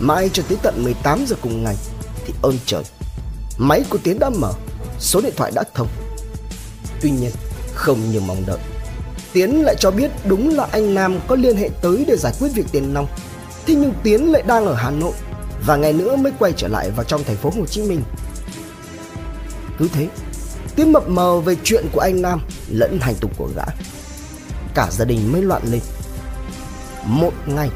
Mãi 0.00 0.30
cho 0.32 0.42
tới 0.48 0.58
tận 0.62 0.84
18 0.84 1.24
giờ 1.26 1.36
cùng 1.42 1.64
ngày 1.64 1.76
Thì 2.26 2.34
ơn 2.42 2.58
trời, 2.66 2.82
Máy 3.58 3.84
của 3.90 3.98
Tiến 4.02 4.18
đã 4.18 4.30
mở, 4.30 4.52
Số 4.98 5.20
điện 5.20 5.32
thoại 5.36 5.52
đã 5.54 5.64
thông. 5.74 5.88
Tuy 7.00 7.10
nhiên, 7.10 7.30
không 7.74 8.10
như 8.12 8.20
mong 8.20 8.42
đợi, 8.46 8.58
Tiến 9.32 9.64
lại 9.64 9.74
cho 9.78 9.90
biết 9.90 10.10
đúng 10.24 10.56
là 10.56 10.66
anh 10.72 10.94
Nam 10.94 11.20
có 11.26 11.36
liên 11.36 11.56
hệ 11.56 11.70
tới 11.82 12.04
để 12.08 12.16
giải 12.16 12.32
quyết 12.40 12.48
việc 12.54 12.66
tiền 12.72 12.94
nong. 12.94 13.06
Thế 13.66 13.74
nhưng 13.74 13.92
Tiến 14.02 14.32
lại 14.32 14.42
đang 14.46 14.66
ở 14.66 14.74
Hà 14.74 14.90
Nội 14.90 15.12
Và 15.66 15.76
ngày 15.76 15.92
nữa 15.92 16.16
mới 16.16 16.32
quay 16.38 16.52
trở 16.56 16.68
lại 16.68 16.90
vào 16.90 17.04
trong 17.04 17.24
thành 17.24 17.36
phố 17.36 17.50
Hồ 17.56 17.66
Chí 17.66 17.82
Minh 17.82 18.02
cứ 19.78 19.88
thế. 19.92 20.08
Tiến 20.76 20.92
mập 20.92 21.08
mờ 21.08 21.40
về 21.40 21.56
chuyện 21.64 21.86
của 21.92 22.00
anh 22.00 22.22
Nam 22.22 22.40
lẫn 22.68 22.98
hành 23.00 23.14
tung 23.20 23.32
của 23.36 23.48
gã. 23.56 23.64
Cả 24.74 24.88
gia 24.90 25.04
đình 25.04 25.32
mới 25.32 25.42
loạn 25.42 25.62
lên. 25.70 25.80
Một 27.04 27.32
ngày, 27.46 27.70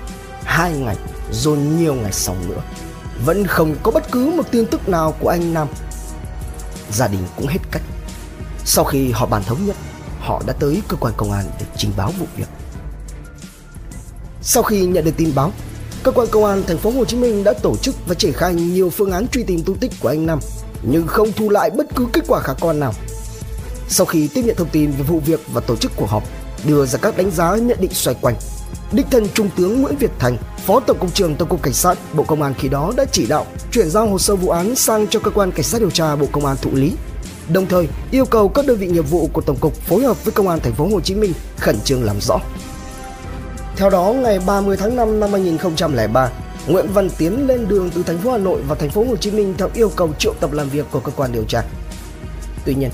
hai 0.44 0.72
ngày, 0.72 0.96
rồi 1.32 1.58
nhiều 1.58 1.94
ngày 1.94 2.12
sau 2.12 2.36
nữa 2.48 2.62
Vẫn 3.24 3.46
không 3.46 3.76
có 3.82 3.90
bất 3.90 4.12
cứ 4.12 4.32
một 4.36 4.50
tin 4.50 4.66
tức 4.66 4.88
nào 4.88 5.14
của 5.20 5.28
anh 5.28 5.54
Nam. 5.54 5.68
Gia 6.92 7.08
đình 7.08 7.20
cũng 7.36 7.46
hết 7.46 7.58
cách. 7.70 7.82
Sau 8.64 8.84
khi 8.84 9.10
họ 9.10 9.26
bàn 9.26 9.42
thống 9.46 9.66
nhất 9.66 9.76
Họ 10.20 10.42
đã 10.46 10.52
tới 10.52 10.82
cơ 10.88 10.96
quan 10.96 11.14
công 11.16 11.32
an 11.32 11.44
để 11.58 11.66
trình 11.76 11.90
báo 11.96 12.12
vụ 12.18 12.26
việc. 12.36 12.48
Sau 14.42 14.62
khi 14.62 14.86
nhận 14.86 15.04
được 15.04 15.16
tin 15.16 15.34
báo 15.34 15.52
Cơ 16.02 16.12
quan 16.12 16.28
công 16.30 16.44
an 16.44 16.62
thành 16.66 16.78
phố 16.78 16.90
Hồ 16.90 17.04
Chí 17.04 17.16
Minh 17.16 17.44
đã 17.44 17.52
tổ 17.52 17.76
chức 17.76 17.94
và 18.06 18.14
triển 18.14 18.32
khai 18.32 18.54
nhiều 18.54 18.90
phương 18.90 19.10
án 19.10 19.28
truy 19.28 19.42
tìm 19.42 19.62
tung 19.62 19.78
tích 19.78 19.92
của 20.00 20.08
anh 20.08 20.26
Nam 20.26 20.38
nhưng 20.82 21.06
không 21.06 21.32
thu 21.32 21.50
lại 21.50 21.70
bất 21.70 21.86
cứ 21.96 22.06
kết 22.12 22.24
quả 22.28 22.40
khả 22.40 22.52
quan 22.60 22.80
nào. 22.80 22.92
Sau 23.88 24.06
khi 24.06 24.28
tiếp 24.28 24.42
nhận 24.46 24.56
thông 24.56 24.68
tin 24.68 24.90
về 24.90 25.02
vụ 25.02 25.20
việc 25.26 25.40
và 25.52 25.60
tổ 25.60 25.76
chức 25.76 25.92
cuộc 25.96 26.10
họp, 26.10 26.22
đưa 26.64 26.86
ra 26.86 26.98
các 27.02 27.16
đánh 27.16 27.30
giá 27.30 27.56
nhận 27.56 27.80
định 27.80 27.94
xoay 27.94 28.16
quanh, 28.20 28.34
đích 28.92 29.06
thân 29.10 29.26
Trung 29.34 29.50
tướng 29.56 29.82
Nguyễn 29.82 29.96
Việt 29.96 30.10
Thành, 30.18 30.36
Phó 30.66 30.80
Tổng 30.80 30.98
cục 30.98 31.14
trưởng 31.14 31.36
Tổng 31.36 31.48
cục 31.48 31.62
Cảnh 31.62 31.72
sát 31.72 31.98
Bộ 32.14 32.22
Công 32.22 32.42
an 32.42 32.54
khi 32.58 32.68
đó 32.68 32.92
đã 32.96 33.04
chỉ 33.12 33.26
đạo 33.26 33.46
chuyển 33.72 33.90
giao 33.90 34.06
hồ 34.06 34.18
sơ 34.18 34.36
vụ 34.36 34.48
án 34.48 34.76
sang 34.76 35.06
cho 35.06 35.20
cơ 35.20 35.30
quan 35.30 35.52
cảnh 35.52 35.62
sát 35.62 35.80
điều 35.80 35.90
tra 35.90 36.16
Bộ 36.16 36.26
Công 36.32 36.46
an 36.46 36.56
thụ 36.62 36.70
lý. 36.74 36.92
Đồng 37.48 37.66
thời, 37.66 37.88
yêu 38.10 38.24
cầu 38.24 38.48
các 38.48 38.66
đơn 38.66 38.76
vị 38.76 38.86
nghiệp 38.86 39.10
vụ 39.10 39.30
của 39.32 39.40
tổng 39.40 39.56
cục 39.60 39.74
phối 39.74 40.02
hợp 40.02 40.24
với 40.24 40.32
công 40.32 40.48
an 40.48 40.60
thành 40.60 40.74
phố 40.74 40.88
Hồ 40.92 41.00
Chí 41.00 41.14
Minh 41.14 41.32
khẩn 41.58 41.80
trương 41.80 42.04
làm 42.04 42.20
rõ. 42.20 42.38
Theo 43.76 43.90
đó, 43.90 44.12
ngày 44.12 44.38
30 44.46 44.76
tháng 44.76 44.96
5 44.96 45.20
năm 45.20 45.32
2003, 45.32 46.30
Nguyễn 46.66 46.86
Văn 46.92 47.08
Tiến 47.18 47.46
lên 47.46 47.68
đường 47.68 47.90
từ 47.94 48.02
thành 48.02 48.18
phố 48.18 48.32
Hà 48.32 48.38
Nội 48.38 48.62
và 48.68 48.74
thành 48.74 48.90
phố 48.90 49.04
Hồ 49.04 49.16
Chí 49.16 49.30
Minh 49.30 49.54
theo 49.58 49.68
yêu 49.74 49.92
cầu 49.96 50.10
triệu 50.18 50.34
tập 50.40 50.52
làm 50.52 50.68
việc 50.68 50.86
của 50.90 51.00
cơ 51.00 51.12
quan 51.16 51.32
điều 51.32 51.44
tra. 51.44 51.62
Tuy 52.64 52.74
nhiên, 52.74 52.90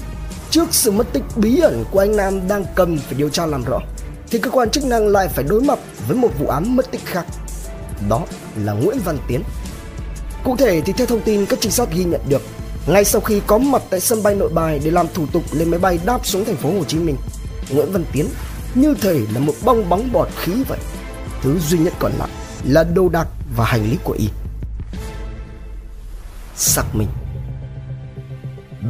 Trước 0.52 0.74
sự 0.74 0.90
mất 0.90 1.12
tích 1.12 1.22
bí 1.36 1.60
ẩn 1.60 1.84
của 1.90 1.98
anh 1.98 2.16
Nam 2.16 2.48
đang 2.48 2.64
cần 2.74 2.98
phải 2.98 3.14
điều 3.14 3.28
tra 3.28 3.46
làm 3.46 3.64
rõ 3.64 3.78
thì 4.30 4.38
cơ 4.38 4.50
quan 4.50 4.70
chức 4.70 4.84
năng 4.84 5.08
lại 5.08 5.28
phải 5.28 5.44
đối 5.48 5.60
mặt 5.60 5.78
với 6.08 6.16
một 6.16 6.28
vụ 6.38 6.46
án 6.46 6.76
mất 6.76 6.90
tích 6.90 7.00
khác. 7.04 7.26
Đó 8.08 8.22
là 8.64 8.72
Nguyễn 8.72 8.98
Văn 9.04 9.18
Tiến. 9.28 9.42
Cụ 10.44 10.56
thể 10.56 10.80
thì 10.80 10.92
theo 10.92 11.06
thông 11.06 11.20
tin 11.20 11.46
các 11.46 11.58
trinh 11.60 11.72
sát 11.72 11.88
ghi 11.94 12.04
nhận 12.04 12.20
được, 12.28 12.42
ngay 12.86 13.04
sau 13.04 13.20
khi 13.20 13.40
có 13.46 13.58
mặt 13.58 13.82
tại 13.90 14.00
sân 14.00 14.22
bay 14.22 14.34
Nội 14.34 14.50
Bài 14.54 14.80
để 14.84 14.90
làm 14.90 15.06
thủ 15.14 15.26
tục 15.32 15.42
lên 15.52 15.70
máy 15.70 15.80
bay 15.80 15.98
đáp 16.04 16.26
xuống 16.26 16.44
thành 16.44 16.56
phố 16.56 16.70
Hồ 16.70 16.84
Chí 16.84 16.98
Minh, 16.98 17.16
Nguyễn 17.70 17.92
Văn 17.92 18.04
Tiến 18.12 18.26
như 18.74 18.94
thể 19.00 19.20
là 19.34 19.40
một 19.40 19.54
bong 19.64 19.88
bóng 19.88 20.12
bọt 20.12 20.28
khí 20.36 20.52
vậy. 20.68 20.78
Thứ 21.42 21.58
duy 21.58 21.78
nhất 21.78 21.92
còn 21.98 22.12
lại 22.18 22.28
là 22.64 22.84
đồ 22.84 23.08
đạc 23.08 23.28
và 23.56 23.64
hành 23.64 23.90
lý 23.90 23.98
của 24.04 24.14
y. 24.18 24.28
Xác 26.56 26.84
minh. 26.94 27.08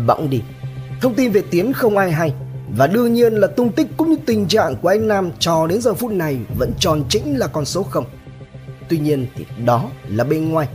Bẵng 0.06 0.30
đi, 0.30 0.42
Thông 1.00 1.14
tin 1.14 1.32
về 1.32 1.42
Tiến 1.50 1.72
không 1.72 1.96
ai 1.96 2.12
hay, 2.12 2.34
Và 2.76 2.86
đương 2.86 3.14
nhiên 3.14 3.34
là 3.34 3.46
tung 3.46 3.72
tích 3.72 3.86
cũng 3.96 4.10
như 4.10 4.16
tình 4.26 4.48
trạng 4.48 4.76
của 4.76 4.88
anh 4.88 5.08
Nam 5.08 5.30
cho 5.38 5.66
đến 5.66 5.80
giờ 5.80 5.94
phút 5.94 6.12
này 6.12 6.38
vẫn 6.58 6.72
tròn 6.78 7.04
chỉnh 7.08 7.38
là 7.38 7.46
con 7.46 7.64
số 7.64 7.82
không. 7.82 8.04
Tuy 8.88 8.98
nhiên 8.98 9.26
thì 9.34 9.46
đó 9.64 9.90
là 10.08 10.24
bên 10.24 10.48
ngoài. 10.48 10.68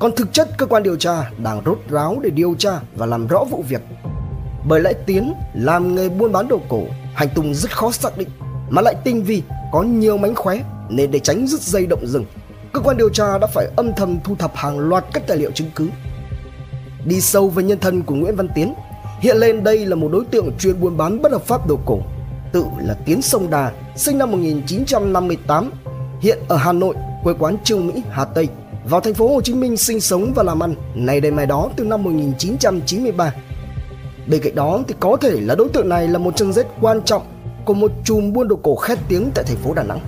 Còn 0.00 0.12
thực 0.16 0.32
chất 0.32 0.58
cơ 0.58 0.66
quan 0.66 0.82
điều 0.82 0.96
tra 0.96 1.30
đang 1.38 1.62
rốt 1.64 1.78
ráo 1.90 2.20
để 2.22 2.30
điều 2.30 2.54
tra 2.58 2.80
và 2.96 3.06
làm 3.06 3.26
rõ 3.26 3.44
vụ 3.50 3.64
việc. 3.68 3.82
Bởi 4.68 4.80
lẽ 4.80 4.92
Tiến 5.06 5.34
làm 5.54 5.94
nghề 5.94 6.08
buôn 6.08 6.32
bán 6.32 6.48
đồ 6.48 6.60
cổ, 6.68 6.82
Hành 7.14 7.28
tung 7.34 7.54
rất 7.54 7.76
khó 7.76 7.92
xác 7.92 8.18
định, 8.18 8.28
Mà 8.70 8.82
lại 8.82 8.94
tinh 9.04 9.22
vi, 9.22 9.42
có 9.72 9.82
nhiều 9.82 10.18
mánh 10.18 10.34
khóe 10.34 10.60
Nên 10.88 11.10
để 11.10 11.18
tránh 11.18 11.46
rứt 11.46 11.60
dây 11.60 11.86
động 11.86 12.06
rừng 12.06 12.24
Cơ 12.74 12.80
quan 12.80 12.96
điều 12.96 13.08
tra 13.08 13.38
đã 13.38 13.46
phải 13.46 13.68
âm 13.76 13.92
thầm 13.94 14.18
thu 14.24 14.34
thập 14.38 14.56
hàng 14.56 14.78
loạt 14.78 15.04
các 15.12 15.22
tài 15.26 15.36
liệu 15.36 15.50
chứng 15.50 15.70
cứ. 15.74 15.88
Đi 17.04 17.20
sâu 17.20 17.48
về 17.48 17.62
nhân 17.62 17.78
thân 17.78 18.02
của 18.02 18.14
Nguyễn 18.14 18.36
Văn 18.36 18.48
Tiến 18.54 18.74
Hiện 19.20 19.36
lên 19.36 19.64
đây 19.64 19.86
là 19.86 19.96
một 19.96 20.08
đối 20.12 20.24
tượng 20.24 20.50
chuyên 20.58 20.80
buôn 20.80 20.96
bán 20.96 21.22
bất 21.22 21.32
hợp 21.32 21.42
pháp 21.42 21.66
đồ 21.66 21.78
cổ 21.86 21.98
Tự 22.52 22.64
là 22.78 22.94
Tiến 23.06 23.22
Sông 23.22 23.50
Đà 23.50 23.72
Sinh 23.96 24.18
năm 24.18 24.30
1958 24.30 25.70
Hiện 26.20 26.38
ở 26.48 26.56
Hà 26.56 26.72
Nội 26.72 26.94
Quê 27.22 27.34
quán 27.38 27.56
Trương 27.64 27.86
Mỹ, 27.86 28.02
Hà 28.10 28.24
Tây. 28.24 28.48
Vào 28.84 29.00
thành 29.00 29.14
phố 29.14 29.28
Hồ 29.28 29.40
Chí 29.40 29.54
Minh 29.54 29.76
sinh 29.76 30.00
sống 30.00 30.32
và 30.34 30.42
làm 30.42 30.62
ăn 30.62 30.74
Này 30.94 31.20
đây 31.20 31.30
mai 31.30 31.46
đó 31.46 31.70
từ 31.76 31.84
năm 31.84 32.02
1993 32.02 33.34
Bên 34.26 34.40
cạnh 34.40 34.54
đó 34.54 34.80
thì 34.88 34.94
có 35.00 35.16
thể 35.16 35.40
là 35.40 35.54
đối 35.54 35.68
tượng 35.68 35.88
này 35.88 36.08
là 36.08 36.18
một 36.18 36.36
chân 36.36 36.52
rết 36.52 36.66
quan 36.80 37.02
trọng 37.02 37.22
Của 37.64 37.74
một 37.74 37.92
chùm 38.04 38.32
buôn 38.32 38.48
đồ 38.48 38.56
cổ 38.62 38.76
khét 38.76 38.98
tiếng 39.08 39.30
tại 39.34 39.44
thành 39.44 39.56
phố 39.56 39.74
Đà 39.74 39.82
Nẵng. 39.82 40.00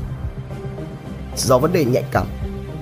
Do 1.36 1.58
vấn 1.58 1.72
đề 1.72 1.84
nhạy 1.84 2.04
cảm 2.12 2.26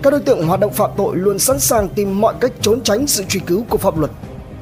các 0.04 0.10
đối 0.10 0.20
tượng 0.20 0.46
hoạt 0.46 0.60
động 0.60 0.72
phạm 0.72 0.90
tội 0.96 1.16
luôn 1.16 1.38
sẵn 1.38 1.60
sàng 1.60 1.88
tìm 1.88 2.20
mọi 2.20 2.34
cách 2.40 2.52
trốn 2.60 2.80
tránh 2.80 3.06
sự 3.06 3.24
truy 3.28 3.40
cứu 3.40 3.64
của 3.68 3.78
pháp 3.78 3.98
luật 3.98 4.10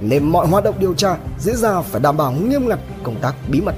nên 0.00 0.24
mọi 0.24 0.46
hoạt 0.46 0.64
động 0.64 0.74
điều 0.78 0.94
tra 0.94 1.16
diễn 1.38 1.56
ra 1.56 1.80
phải 1.80 2.00
đảm 2.00 2.16
bảo 2.16 2.32
nghiêm 2.32 2.68
ngặt 2.68 2.78
công 3.02 3.16
tác 3.20 3.34
bí 3.48 3.60
mật. 3.60 3.74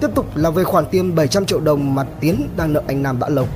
Tiếp 0.00 0.08
tục 0.14 0.26
là 0.34 0.50
về 0.50 0.64
khoản 0.64 0.84
tiền 0.90 1.14
700 1.14 1.46
triệu 1.46 1.60
đồng 1.60 1.94
mà 1.94 2.04
Tiến 2.20 2.48
đang 2.56 2.72
nợ 2.72 2.82
anh 2.86 3.02
Nam 3.02 3.18
đã 3.18 3.28
lâu. 3.28 3.46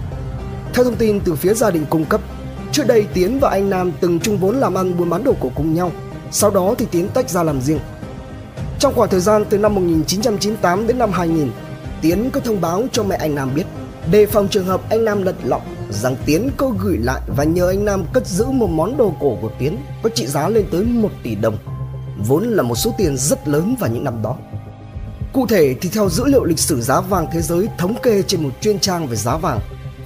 Theo 0.74 0.84
thông 0.84 0.96
tin 0.96 1.20
từ 1.20 1.34
phía 1.34 1.54
gia 1.54 1.70
đình 1.70 1.86
cung 1.90 2.04
cấp, 2.04 2.20
trước 2.72 2.86
đây 2.86 3.06
Tiến 3.14 3.38
và 3.40 3.50
anh 3.50 3.70
Nam 3.70 3.92
từng 4.00 4.20
chung 4.20 4.38
vốn 4.38 4.56
làm 4.56 4.74
ăn 4.74 4.98
buôn 4.98 5.10
bán 5.10 5.24
đồ 5.24 5.34
cổ 5.40 5.50
cùng 5.54 5.74
nhau, 5.74 5.92
sau 6.30 6.50
đó 6.50 6.74
thì 6.78 6.86
Tiến 6.90 7.08
tách 7.08 7.30
ra 7.30 7.42
làm 7.42 7.60
riêng. 7.60 7.80
Trong 8.78 8.94
khoảng 8.94 9.10
thời 9.10 9.20
gian 9.20 9.44
từ 9.50 9.58
năm 9.58 9.74
1998 9.74 10.86
đến 10.86 10.98
năm 10.98 11.10
2000, 11.12 11.50
Tiến 12.00 12.30
có 12.30 12.40
thông 12.40 12.60
báo 12.60 12.82
cho 12.92 13.02
mẹ 13.02 13.16
anh 13.16 13.34
Nam 13.34 13.50
biết 13.54 13.64
đề 14.10 14.26
phòng 14.26 14.48
trường 14.48 14.66
hợp 14.66 14.80
anh 14.90 15.04
Nam 15.04 15.22
lật 15.22 15.36
lọng 15.44 15.62
rằng 15.90 16.16
Tiến 16.26 16.50
có 16.56 16.72
gửi 16.78 16.98
lại 16.98 17.20
và 17.36 17.44
nhờ 17.44 17.68
anh 17.68 17.84
Nam 17.84 18.04
cất 18.12 18.26
giữ 18.26 18.46
một 18.46 18.66
món 18.66 18.96
đồ 18.96 19.14
cổ 19.20 19.38
của 19.42 19.50
Tiến 19.58 19.76
có 20.02 20.10
trị 20.14 20.26
giá 20.26 20.48
lên 20.48 20.66
tới 20.70 20.84
1 20.84 21.08
tỷ 21.22 21.34
đồng, 21.34 21.58
vốn 22.26 22.44
là 22.44 22.62
một 22.62 22.74
số 22.74 22.94
tiền 22.98 23.16
rất 23.16 23.48
lớn 23.48 23.76
vào 23.80 23.90
những 23.90 24.04
năm 24.04 24.22
đó. 24.22 24.36
Cụ 25.32 25.46
thể 25.46 25.74
thì 25.80 25.88
theo 25.88 26.08
dữ 26.08 26.24
liệu 26.24 26.44
lịch 26.44 26.58
sử 26.58 26.80
giá 26.80 27.00
vàng 27.00 27.26
thế 27.32 27.40
giới 27.40 27.68
thống 27.78 27.94
kê 28.02 28.22
trên 28.22 28.42
một 28.42 28.50
chuyên 28.60 28.78
trang 28.78 29.06
về 29.06 29.16
giá 29.16 29.36
vàng, 29.36 29.60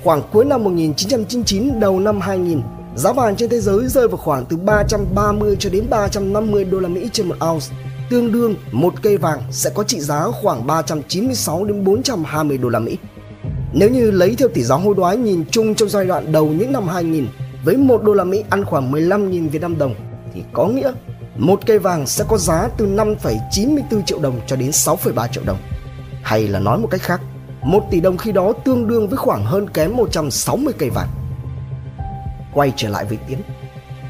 khoảng 0.05 0.23
cuối 0.33 0.45
năm 0.45 0.65
1999 0.65 1.81
đầu 1.81 2.01
năm 2.01 2.21
2000, 2.21 2.63
giá 2.97 3.13
vàng 3.13 3.37
trên 3.37 3.51
thế 3.51 3.61
giới 3.61 3.87
rơi 3.89 4.09
vào 4.09 4.17
khoảng 4.17 4.45
từ 4.45 4.57
330 4.57 5.57
cho 5.59 5.71
đến 5.71 5.87
350 5.91 6.65
đô 6.65 6.79
la 6.81 6.89
Mỹ 6.89 7.09
trên 7.13 7.29
một 7.29 7.37
ounce, 7.51 7.67
tương 8.11 8.33
đương 8.33 8.55
một 8.73 8.95
cây 9.03 9.17
vàng 9.17 9.43
sẽ 9.51 9.71
có 9.75 9.85
trị 9.85 10.01
giá 10.01 10.27
khoảng 10.43 10.67
396 10.67 11.65
đến 11.65 11.85
420 11.85 12.59
đô 12.59 12.69
la 12.69 12.79
Mỹ. 12.79 12.99
Nếu 13.75 13.91
như 13.91 14.11
lấy 14.11 14.35
theo 14.39 14.49
tỷ 14.49 14.63
giá 14.63 14.77
hối 14.77 14.95
đoái 14.95 15.17
nhìn 15.17 15.45
chung 15.51 15.75
trong 15.75 15.89
giai 15.89 16.05
đoạn 16.05 16.33
đầu 16.33 16.47
những 16.47 16.73
năm 16.73 16.89
2000 16.89 17.27
với 17.65 17.77
1 17.77 18.03
đô 18.03 18.13
la 18.13 18.25
Mỹ 18.25 18.45
ăn 18.51 18.65
khoảng 18.65 18.93
15.000 18.93 19.49
Việt 19.49 19.63
Nam 19.63 19.79
đồng 19.79 19.95
thì 20.35 20.43
có 20.53 20.67
nghĩa 20.67 20.93
một 21.37 21.61
cây 21.67 21.79
vàng 21.79 22.07
sẽ 22.07 22.25
có 22.29 22.39
giá 22.39 22.69
từ 22.77 22.87
5,94 22.87 24.03
triệu 24.07 24.19
đồng 24.19 24.41
cho 24.47 24.57
đến 24.57 24.71
6,3 24.71 25.29
triệu 25.29 25.45
đồng. 25.47 25.59
Hay 26.23 26.49
là 26.49 26.59
nói 26.59 26.79
một 26.79 26.89
cách 26.91 27.03
khác, 27.03 27.21
1 27.63 27.85
tỷ 27.91 28.01
đồng 28.01 28.17
khi 28.17 28.33
đó 28.33 28.53
tương 28.65 28.89
đương 28.89 29.09
với 29.09 29.17
khoảng 29.17 29.45
hơn 29.45 29.71
kém 29.71 29.97
160 29.97 30.75
cây 30.79 30.91
vàng. 30.91 31.09
Quay 32.55 32.73
trở 32.77 32.89
lại 32.89 33.05
với 33.05 33.19
Tiến. 33.29 33.39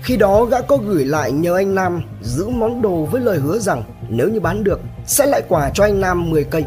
Khi 0.02 0.16
đó 0.16 0.44
gã 0.44 0.60
có 0.60 0.76
gửi 0.76 1.04
lại 1.04 1.32
nhờ 1.32 1.56
anh 1.56 1.74
Nam 1.74 2.02
giữ 2.22 2.48
món 2.48 2.82
đồ 2.82 3.04
với 3.04 3.20
lời 3.20 3.38
hứa 3.38 3.58
rằng 3.58 3.82
nếu 4.08 4.28
như 4.28 4.40
bán 4.40 4.64
được 4.64 4.80
sẽ 5.06 5.26
lại 5.26 5.42
quà 5.48 5.70
cho 5.74 5.84
anh 5.84 6.00
Nam 6.00 6.30
10 6.30 6.44
cây. 6.44 6.64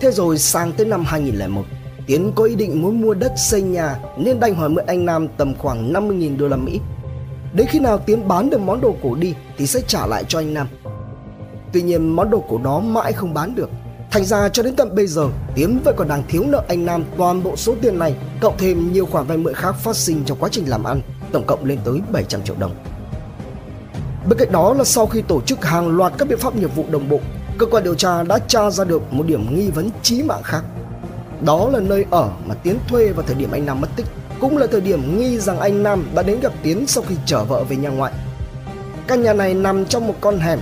Thế 0.00 0.10
rồi 0.10 0.38
sang 0.38 0.72
tới 0.72 0.86
năm 0.86 1.04
2001, 1.04 1.64
Tiến 2.06 2.32
có 2.34 2.44
ý 2.44 2.54
định 2.54 2.82
muốn 2.82 3.00
mua 3.00 3.14
đất 3.14 3.32
xây 3.36 3.62
nhà 3.62 3.98
nên 4.18 4.40
đành 4.40 4.54
hỏi 4.54 4.68
mượn 4.68 4.86
anh 4.86 5.04
Nam 5.04 5.28
tầm 5.36 5.54
khoảng 5.58 5.92
50.000 5.92 6.38
đô 6.38 6.48
la 6.48 6.56
Mỹ. 6.56 6.80
Đến 7.52 7.66
khi 7.70 7.78
nào 7.78 7.98
Tiến 7.98 8.28
bán 8.28 8.50
được 8.50 8.60
món 8.60 8.80
đồ 8.80 8.94
cổ 9.02 9.14
đi 9.14 9.34
thì 9.58 9.66
sẽ 9.66 9.80
trả 9.86 10.06
lại 10.06 10.24
cho 10.28 10.38
anh 10.38 10.54
Nam. 10.54 10.68
Tuy 11.72 11.82
nhiên 11.82 12.08
món 12.08 12.30
đồ 12.30 12.44
cổ 12.48 12.58
đó 12.58 12.80
mãi 12.80 13.12
không 13.12 13.34
bán 13.34 13.54
được. 13.54 13.70
Thành 14.10 14.24
ra 14.24 14.48
cho 14.48 14.62
đến 14.62 14.76
tận 14.76 14.94
bây 14.94 15.06
giờ 15.06 15.28
Tiến 15.54 15.78
vẫn 15.84 15.94
còn 15.96 16.08
đang 16.08 16.22
thiếu 16.28 16.44
nợ 16.46 16.62
anh 16.68 16.86
Nam 16.86 17.04
toàn 17.16 17.42
bộ 17.42 17.56
số 17.56 17.74
tiền 17.82 17.98
này 17.98 18.14
cộng 18.40 18.58
thêm 18.58 18.92
nhiều 18.92 19.06
khoản 19.06 19.26
vay 19.26 19.36
mượn 19.36 19.54
khác 19.54 19.72
phát 19.72 19.96
sinh 19.96 20.22
trong 20.24 20.38
quá 20.40 20.48
trình 20.52 20.70
làm 20.70 20.84
ăn 20.84 21.00
tổng 21.32 21.44
cộng 21.46 21.64
lên 21.64 21.78
tới 21.84 22.00
700 22.12 22.42
triệu 22.42 22.56
đồng. 22.58 22.74
Bên 24.28 24.38
cạnh 24.38 24.52
đó 24.52 24.74
là 24.74 24.84
sau 24.84 25.06
khi 25.06 25.22
tổ 25.22 25.40
chức 25.40 25.64
hàng 25.64 25.88
loạt 25.88 26.12
các 26.18 26.28
biện 26.28 26.38
pháp 26.38 26.56
nghiệp 26.56 26.76
vụ 26.76 26.84
đồng 26.90 27.08
bộ, 27.08 27.20
cơ 27.58 27.66
quan 27.66 27.84
điều 27.84 27.94
tra 27.94 28.22
đã 28.22 28.38
tra 28.38 28.70
ra 28.70 28.84
được 28.84 29.12
một 29.12 29.26
điểm 29.26 29.56
nghi 29.56 29.70
vấn 29.70 29.90
chí 30.02 30.22
mạng 30.22 30.42
khác 30.42 30.64
đó 31.40 31.68
là 31.72 31.80
nơi 31.80 32.06
ở 32.10 32.30
mà 32.46 32.54
Tiến 32.54 32.78
thuê 32.88 33.12
vào 33.12 33.26
thời 33.26 33.36
điểm 33.36 33.50
anh 33.50 33.66
Nam 33.66 33.80
mất 33.80 33.88
tích. 33.96 34.06
Cũng 34.40 34.56
là 34.56 34.66
thời 34.66 34.80
điểm 34.80 35.18
nghi 35.18 35.38
rằng 35.38 35.60
anh 35.60 35.82
Nam 35.82 36.08
đã 36.14 36.22
đến 36.22 36.40
gặp 36.40 36.52
Tiến 36.62 36.86
sau 36.86 37.04
khi 37.08 37.14
chở 37.26 37.44
vợ 37.44 37.64
về 37.64 37.76
nhà 37.76 37.88
ngoại. 37.88 38.12
Căn 39.06 39.22
nhà 39.22 39.32
này 39.32 39.54
nằm 39.54 39.86
trong 39.86 40.06
một 40.06 40.14
con 40.20 40.38
hẻm, 40.38 40.58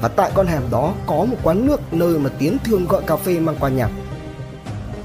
Và 0.00 0.08
tại 0.08 0.30
con 0.34 0.46
hẻm 0.46 0.62
đó 0.70 0.94
có 1.06 1.14
một 1.24 1.36
quán 1.42 1.66
nước 1.66 1.92
nơi 1.92 2.18
mà 2.18 2.30
Tiến 2.38 2.56
thường 2.64 2.86
gọi 2.88 3.02
cà 3.06 3.16
phê 3.16 3.38
mang 3.38 3.56
qua 3.60 3.68
nhà. 3.68 3.88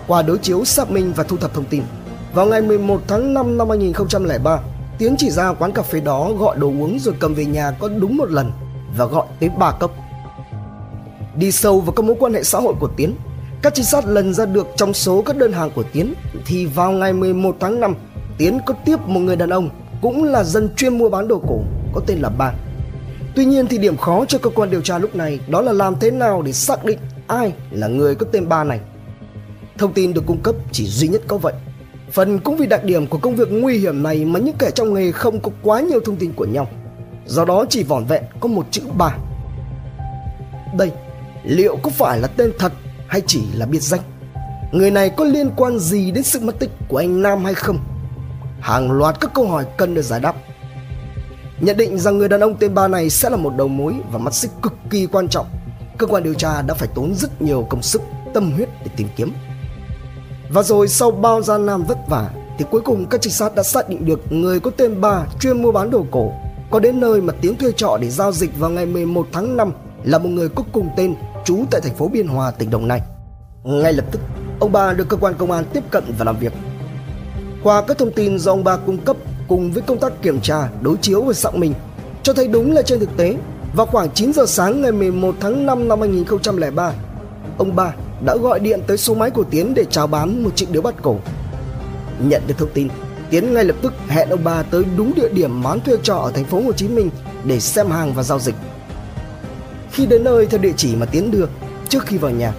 Qua 0.08 0.22
đối 0.22 0.38
chiếu, 0.38 0.66
xác 0.66 0.92
minh 0.92 1.14
và 1.16 1.24
thu 1.24 1.38
thập 1.38 1.54
thông 1.54 1.66
tin, 1.66 1.84
Vào 2.34 2.46
ngày 2.46 2.62
11 2.62 3.02
tháng 3.08 3.34
5 3.34 3.58
năm 3.58 3.70
2003 3.70 4.60
Tiến 4.98 5.16
chỉ 5.18 5.30
ra 5.30 5.54
quán 5.54 5.72
cà 5.72 5.82
phê 5.82 6.00
đó 6.00 6.32
gọi 6.34 6.58
đồ 6.58 6.68
uống 6.68 7.00
rồi 7.00 7.16
cầm 7.20 7.34
về 7.34 7.46
nhà 7.46 7.72
có 7.80 7.88
đúng 7.88 8.18
một 8.18 8.30
lần 8.30 8.52
Và 8.98 9.06
gọi 9.06 9.26
tới 9.40 9.50
ba 9.50 9.72
cốc. 9.72 9.92
Đi 11.36 11.52
sâu 11.52 11.82
vào 11.82 11.92
các 11.92 12.06
mối 12.06 12.16
quan 12.20 12.34
hệ 12.34 12.44
xã 12.44 12.60
hội 12.60 12.74
của 12.80 12.90
Tiến 12.98 13.16
các 13.62 13.74
trinh 13.76 13.86
sát 13.86 14.08
lần 14.08 14.34
ra 14.34 14.46
được 14.46 14.68
trong 14.76 14.94
số 14.94 15.22
các 15.22 15.38
đơn 15.38 15.52
hàng 15.52 15.72
của 15.76 15.84
Tiến 15.94 16.14
thì 16.46 16.66
vào 16.66 16.92
ngày 16.92 17.14
11 17.14 17.56
tháng 17.60 17.80
5, 17.80 17.96
Tiến 18.38 18.60
có 18.66 18.74
tiếp 18.86 19.00
một 19.06 19.20
người 19.20 19.36
đàn 19.36 19.50
ông 19.50 19.70
cũng 20.02 20.24
là 20.24 20.44
dân 20.44 20.70
chuyên 20.76 20.98
mua 20.98 21.10
bán 21.10 21.28
đồ 21.28 21.42
cổ 21.48 21.60
có 21.94 22.02
tên 22.08 22.20
là 22.20 22.30
Ba. 22.30 22.54
Tuy 23.36 23.46
nhiên 23.46 23.68
thì 23.68 23.78
điểm 23.78 23.98
khó 23.98 24.26
cho 24.26 24.38
cơ 24.38 24.50
quan 24.50 24.70
điều 24.70 24.82
tra 24.82 24.98
lúc 24.98 25.16
này 25.16 25.40
đó 25.48 25.62
là 25.62 25.72
làm 25.72 25.96
thế 26.00 26.12
nào 26.12 26.42
để 26.42 26.52
xác 26.52 26.86
định 26.86 27.00
ai 27.28 27.54
là 27.72 27.88
người 27.88 28.16
có 28.16 28.26
tên 28.32 28.50
Ba 28.50 28.64
này. 28.64 28.80
Thông 29.78 29.94
tin 29.94 30.14
được 30.14 30.24
cung 30.26 30.42
cấp 30.44 30.56
chỉ 30.72 30.86
duy 30.86 31.08
nhất 31.08 31.22
có 31.28 31.38
vậy. 31.38 31.54
Phần 32.12 32.40
cũng 32.40 32.58
vì 32.58 32.68
đặc 32.68 32.84
điểm 32.84 33.08
của 33.08 33.18
công 33.18 33.36
việc 33.36 33.48
nguy 33.52 33.78
hiểm 33.78 34.04
này 34.04 34.26
mà 34.26 34.40
những 34.40 34.56
kẻ 34.60 34.72
trong 34.76 34.94
nghề 34.94 35.12
không 35.12 35.40
có 35.40 35.52
quá 35.64 35.82
nhiều 35.82 36.00
thông 36.06 36.16
tin 36.16 36.34
của 36.34 36.46
nhau. 36.46 36.68
Do 37.26 37.46
đó 37.46 37.66
chỉ 37.70 37.84
vỏn 37.84 38.06
vẹn 38.06 38.24
có 38.40 38.48
một 38.48 38.66
chữ 38.72 38.82
Ba. 38.98 39.18
Đây, 40.78 40.92
liệu 41.44 41.78
có 41.84 41.90
phải 41.90 42.20
là 42.20 42.28
tên 42.28 42.52
thật 42.60 42.72
hay 43.12 43.22
chỉ 43.28 43.42
là 43.54 43.66
biệt 43.66 43.80
danh? 43.80 44.00
Người 44.72 44.92
này 44.92 45.10
có 45.10 45.24
liên 45.24 45.50
quan 45.56 45.80
gì 45.80 46.12
đến 46.12 46.24
sự 46.24 46.40
mất 46.40 46.60
tích 46.60 46.70
của 46.88 46.98
anh 46.98 47.22
nam 47.22 47.46
hay 47.46 47.54
không? 47.54 47.80
Hàng 48.60 48.92
loạt 48.92 49.20
các 49.22 49.32
câu 49.34 49.48
hỏi 49.48 49.66
cần 49.78 49.94
được 49.94 50.02
giải 50.02 50.20
đáp. 50.20 50.36
Nhận 51.60 51.78
định 51.78 52.00
rằng 52.00 52.18
người 52.18 52.30
đàn 52.30 52.40
ông 52.40 52.56
tên 52.60 52.74
ba 52.74 52.88
này 52.88 53.10
sẽ 53.10 53.30
là 53.30 53.38
một 53.38 53.54
đầu 53.58 53.68
mối 53.68 53.96
và 54.12 54.20
mắt 54.20 54.34
xích 54.34 54.52
cực 54.62 54.74
kỳ 54.90 55.06
quan 55.06 55.28
trọng. 55.28 55.46
Cơ 55.98 56.08
quan 56.08 56.24
điều 56.24 56.34
tra 56.34 56.62
đã 56.62 56.74
phải 56.74 56.88
tốn 56.96 57.16
rất 57.16 57.42
nhiều 57.42 57.68
công 57.70 57.82
sức, 57.82 58.02
tâm 58.34 58.52
huyết 58.52 58.70
để 58.86 58.92
tìm 58.96 59.08
kiếm. 59.16 59.34
Và 60.50 60.64
rồi 60.64 60.88
sau 60.88 61.12
bao 61.12 61.42
gian 61.42 61.66
nan 61.66 61.84
vất 61.84 61.98
vả, 62.10 62.30
thì 62.58 62.66
cuối 62.72 62.82
cùng 62.82 63.06
các 63.06 63.22
trinh 63.22 63.34
sát 63.34 63.56
đã 63.56 63.64
xác 63.64 63.90
định 63.90 64.06
được 64.06 64.32
người 64.32 64.60
có 64.60 64.72
tên 64.78 65.02
ba 65.02 65.26
chuyên 65.40 65.62
mua 65.62 65.72
bán 65.72 65.92
đồ 65.92 66.06
cổ, 66.12 66.32
có 66.72 66.80
đến 66.80 67.00
nơi 67.00 67.22
mà 67.22 67.34
tiếng 67.42 67.56
thuê 67.56 67.72
trọ 67.72 67.98
để 68.02 68.10
giao 68.10 68.32
dịch 68.32 68.60
vào 68.60 68.70
ngày 68.70 68.86
11 68.86 69.28
tháng 69.32 69.58
5 69.58 69.72
là 70.04 70.18
một 70.18 70.30
người 70.30 70.50
có 70.50 70.64
cùng 70.72 70.90
tên 70.98 71.16
trú 71.46 71.66
tại 71.72 71.82
thành 71.82 71.96
phố 71.96 72.08
Biên 72.08 72.28
Hòa, 72.28 72.52
tỉnh 72.52 72.70
Đồng 72.70 72.88
Nai. 72.88 73.02
Ngay 73.64 73.94
lập 73.94 74.06
tức, 74.12 74.22
ông 74.60 74.72
ba 74.72 74.94
được 74.94 75.10
cơ 75.10 75.18
quan 75.18 75.34
công 75.38 75.52
an 75.52 75.66
tiếp 75.74 75.84
cận 75.92 76.04
và 76.18 76.26
làm 76.26 76.38
việc. 76.38 76.54
Qua 77.64 77.82
các 77.82 77.98
thông 77.98 78.12
tin 78.12 78.40
do 78.40 78.52
ông 78.52 78.64
ba 78.64 78.78
cung 78.78 78.98
cấp 78.98 79.18
cùng 79.48 79.72
với 79.72 79.82
công 79.82 80.00
tác 80.00 80.22
kiểm 80.22 80.42
tra, 80.42 80.70
đối 80.82 80.98
chiếu 80.98 81.22
và 81.22 81.34
xác 81.34 81.56
minh, 81.56 81.74
cho 82.24 82.34
thấy 82.34 82.48
đúng 82.48 82.74
là 82.74 82.82
trên 82.82 83.00
thực 83.00 83.18
tế, 83.18 83.38
Vào 83.76 83.86
khoảng 83.86 84.10
9 84.14 84.34
giờ 84.34 84.46
sáng 84.46 84.82
ngày 84.82 84.92
11 84.92 85.36
tháng 85.40 85.66
5 85.66 85.88
năm 85.88 86.00
2003, 86.00 86.94
ông 87.58 87.76
ba 87.76 87.94
đã 88.26 88.36
gọi 88.36 88.60
điện 88.60 88.82
tới 88.88 88.98
số 88.98 89.16
máy 89.16 89.32
của 89.32 89.44
Tiến 89.44 89.74
để 89.74 89.86
chào 89.90 90.08
bán 90.08 90.44
một 90.44 90.50
chiếc 90.56 90.72
điếu 90.72 90.82
bắt 90.82 90.96
cổ. 91.02 91.18
Nhận 92.20 92.42
được 92.48 92.54
thông 92.58 92.70
tin, 92.74 92.88
Tiến 93.30 93.54
ngay 93.54 93.64
lập 93.64 93.76
tức 93.82 93.94
hẹn 94.08 94.30
ông 94.30 94.44
ba 94.44 94.64
tới 94.64 94.84
đúng 94.98 95.14
địa 95.16 95.30
điểm 95.30 95.64
mán 95.64 95.80
thuê 95.80 95.98
trọ 96.04 96.16
ở 96.16 96.32
thành 96.32 96.46
phố 96.46 96.62
Hồ 96.62 96.72
Chí 96.72 96.88
Minh 96.88 97.10
để 97.44 97.60
xem 97.60 97.88
hàng 97.88 98.14
và 98.14 98.24
giao 98.24 98.40
dịch. 98.40 98.56
Khi 99.92 100.06
đến 100.06 100.24
nơi 100.24 100.46
theo 100.46 100.62
địa 100.62 100.74
chỉ 100.78 100.96
mà 100.96 101.06
Tiến 101.06 101.32
đưa, 101.32 101.46
trước 101.90 102.06
khi 102.06 102.18
vào 102.18 102.32
nhà, 102.32 102.54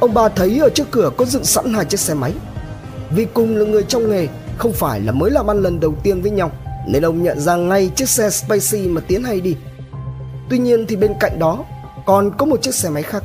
ông 0.00 0.14
bà 0.14 0.28
thấy 0.28 0.58
ở 0.58 0.68
trước 0.68 0.90
cửa 0.90 1.10
có 1.16 1.24
dựng 1.24 1.44
sẵn 1.44 1.72
hai 1.72 1.84
chiếc 1.84 2.00
xe 2.00 2.14
máy. 2.14 2.32
Vì 3.10 3.26
cùng 3.34 3.56
là 3.56 3.64
người 3.64 3.82
trong 3.82 4.10
nghề, 4.10 4.28
không 4.58 4.72
phải 4.72 5.00
là 5.00 5.12
mới 5.12 5.30
làm 5.30 5.50
ăn 5.50 5.62
lần 5.62 5.80
đầu 5.80 5.94
tiên 6.02 6.22
với 6.22 6.30
nhau, 6.30 6.50
nên 6.88 7.04
ông 7.04 7.22
nhận 7.22 7.40
ra 7.40 7.56
ngay 7.56 7.90
chiếc 7.96 8.08
xe 8.08 8.30
Spacey 8.30 8.88
mà 8.88 9.00
Tiến 9.00 9.24
hay 9.24 9.40
đi. 9.40 9.56
Tuy 10.50 10.58
nhiên 10.58 10.86
thì 10.86 10.96
bên 10.96 11.12
cạnh 11.20 11.38
đó 11.38 11.64
còn 12.06 12.30
có 12.38 12.46
một 12.46 12.62
chiếc 12.62 12.74
xe 12.74 12.88
máy 12.88 13.02
khác. 13.02 13.24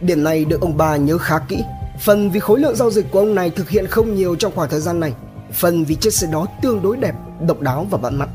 Điểm 0.00 0.24
này 0.24 0.44
được 0.44 0.60
ông 0.60 0.76
bà 0.76 0.96
nhớ 0.96 1.18
khá 1.18 1.38
kỹ, 1.38 1.58
phần 2.00 2.30
vì 2.30 2.40
khối 2.40 2.60
lượng 2.60 2.76
giao 2.76 2.90
dịch 2.90 3.06
của 3.10 3.18
ông 3.18 3.34
này 3.34 3.50
thực 3.50 3.68
hiện 3.68 3.86
không 3.86 4.14
nhiều 4.14 4.34
trong 4.34 4.52
khoảng 4.54 4.70
thời 4.70 4.80
gian 4.80 5.00
này, 5.00 5.12
phần 5.52 5.84
vì 5.84 5.94
chiếc 5.94 6.12
xe 6.12 6.26
đó 6.32 6.46
tương 6.62 6.82
đối 6.82 6.96
đẹp, 6.96 7.14
độc 7.46 7.60
đáo 7.60 7.86
và 7.90 7.98
bắt 7.98 8.12
mắt. 8.12 8.28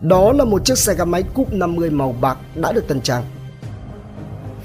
Đó 0.00 0.32
là 0.32 0.44
một 0.44 0.64
chiếc 0.64 0.78
xe 0.78 0.94
gắn 0.94 1.10
máy 1.10 1.22
cúp 1.34 1.52
50 1.52 1.90
màu 1.90 2.14
bạc 2.20 2.38
đã 2.54 2.72
được 2.72 2.88
tân 2.88 3.00
trang. 3.00 3.24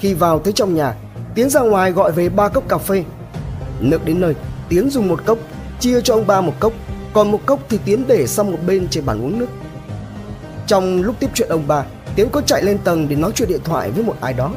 Khi 0.01 0.13
vào 0.13 0.39
tới 0.39 0.53
trong 0.53 0.75
nhà, 0.75 0.95
Tiến 1.35 1.49
ra 1.49 1.61
ngoài 1.61 1.91
gọi 1.91 2.11
về 2.11 2.29
ba 2.29 2.47
cốc 2.47 2.63
cà 2.67 2.77
phê. 2.77 3.03
Nước 3.79 4.05
đến 4.05 4.19
nơi, 4.19 4.35
Tiến 4.69 4.89
dùng 4.89 5.07
một 5.07 5.25
cốc, 5.25 5.37
chia 5.79 6.01
cho 6.01 6.13
ông 6.13 6.27
ba 6.27 6.41
một 6.41 6.53
cốc, 6.59 6.73
còn 7.13 7.31
một 7.31 7.39
cốc 7.45 7.59
thì 7.69 7.79
Tiến 7.85 8.03
để 8.07 8.27
sang 8.27 8.51
một 8.51 8.57
bên 8.67 8.87
trên 8.89 9.05
bàn 9.05 9.23
uống 9.23 9.39
nước. 9.39 9.47
Trong 10.67 11.03
lúc 11.03 11.15
tiếp 11.19 11.29
chuyện 11.33 11.49
ông 11.49 11.67
ba, 11.67 11.85
Tiến 12.15 12.29
có 12.31 12.41
chạy 12.41 12.63
lên 12.63 12.77
tầng 12.77 13.07
để 13.09 13.15
nói 13.15 13.31
chuyện 13.35 13.49
điện 13.49 13.61
thoại 13.63 13.91
với 13.91 14.03
một 14.03 14.15
ai 14.21 14.33
đó. 14.33 14.51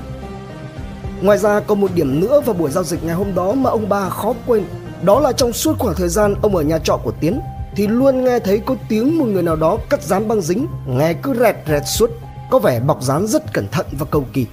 Ngoài 1.23 1.39
ra 1.39 1.61
còn 1.61 1.81
một 1.81 1.91
điểm 1.95 2.21
nữa 2.21 2.41
vào 2.41 2.55
buổi 2.55 2.71
giao 2.71 2.85
dịch 2.85 3.05
ngày 3.05 3.15
hôm 3.15 3.35
đó 3.35 3.53
mà 3.53 3.71
ông 3.71 3.89
ba 3.89 4.09
khó 4.09 4.35
quên 4.47 4.65
Đó 5.03 5.21
là 5.21 5.33
trong 5.33 5.53
suốt 5.53 5.79
khoảng 5.79 5.95
thời 5.95 6.09
gian 6.09 6.35
ông 6.43 6.57
ở 6.57 6.63
nhà 6.63 6.79
trọ 6.79 6.97
của 6.97 7.13
Tiến 7.21 7.41
Thì 7.77 7.87
luôn 7.87 8.25
nghe 8.25 8.39
thấy 8.39 8.61
có 8.67 8.77
tiếng 8.89 9.19
một 9.19 9.25
người 9.25 9.43
nào 9.43 9.57
đó 9.57 9.79
cắt 9.91 10.03
dán 10.03 10.29
băng 10.29 10.41
dính 10.41 10.67
Nghe 10.87 11.13
cứ 11.13 11.35
rẹt 11.35 11.57
rẹt 11.69 11.83
suốt 11.87 12.11
Có 12.51 12.59
vẻ 12.59 12.81
bọc 12.81 13.03
dán 13.03 13.27
rất 13.27 13.53
cẩn 13.53 13.69
thận 13.69 13.87
và 13.99 14.07
cầu 14.11 14.25
kỳ 14.33 14.47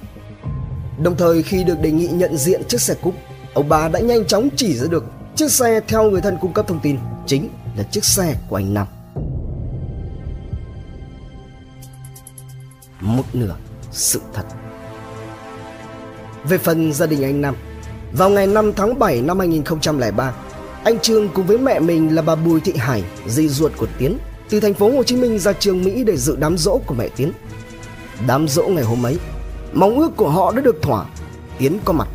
Đồng 1.02 1.16
thời 1.16 1.42
khi 1.42 1.64
được 1.64 1.80
đề 1.80 1.90
nghị 1.90 2.06
nhận 2.06 2.36
diện 2.36 2.62
chiếc 2.68 2.80
xe 2.80 2.94
cúp, 3.02 3.14
Ông 3.54 3.68
bà 3.68 3.88
đã 3.88 4.00
nhanh 4.00 4.24
chóng 4.26 4.48
chỉ 4.56 4.74
ra 4.74 4.86
được 4.90 5.04
Chiếc 5.36 5.50
xe 5.50 5.80
theo 5.88 6.10
người 6.10 6.20
thân 6.20 6.38
cung 6.40 6.52
cấp 6.52 6.68
thông 6.68 6.80
tin 6.82 6.98
Chính 7.26 7.48
là 7.76 7.82
chiếc 7.82 8.04
xe 8.04 8.36
của 8.48 8.56
anh 8.56 8.74
Nam. 8.74 8.86
Một 13.00 13.24
nửa 13.32 13.56
sự 13.90 14.20
thật. 14.34 14.42
Về 16.44 16.58
phần 16.58 16.92
gia 16.92 17.06
đình 17.06 17.22
anh 17.22 17.40
Nam, 17.40 17.56
Vào 18.12 18.30
ngày 18.30 18.46
5 18.46 18.72
tháng 18.72 18.98
7 18.98 19.22
năm 19.22 19.38
2003 19.38 20.34
Anh 20.84 20.98
Trương 20.98 21.28
cùng 21.28 21.46
với 21.46 21.58
mẹ 21.58 21.80
mình 21.80 22.14
là 22.14 22.22
bà 22.22 22.34
Bùi 22.34 22.60
Thị 22.60 22.72
Hải 22.76 23.02
Dì 23.26 23.48
ruột 23.48 23.72
của 23.76 23.86
Tiến, 23.98 24.18
Từ 24.50 24.60
thành 24.60 24.74
phố 24.74 24.90
Hồ 24.90 25.02
Chí 25.02 25.16
Minh 25.16 25.38
ra 25.38 25.52
trường 25.52 25.84
Mỹ 25.84 26.04
để 26.04 26.16
dự 26.16 26.36
đám 26.36 26.58
dỗ 26.58 26.80
của 26.86 26.94
mẹ 26.94 27.08
Tiến. 27.16 27.32
Đám 28.26 28.48
dỗ 28.48 28.68
ngày 28.68 28.84
hôm 28.84 29.06
ấy 29.06 29.18
Mong 29.72 29.98
ước 29.98 30.16
của 30.16 30.28
họ 30.28 30.52
đã 30.52 30.60
được 30.62 30.82
thỏa. 30.82 31.04
Tiến 31.58 31.78
có 31.84 31.92
mặt. 31.92 32.08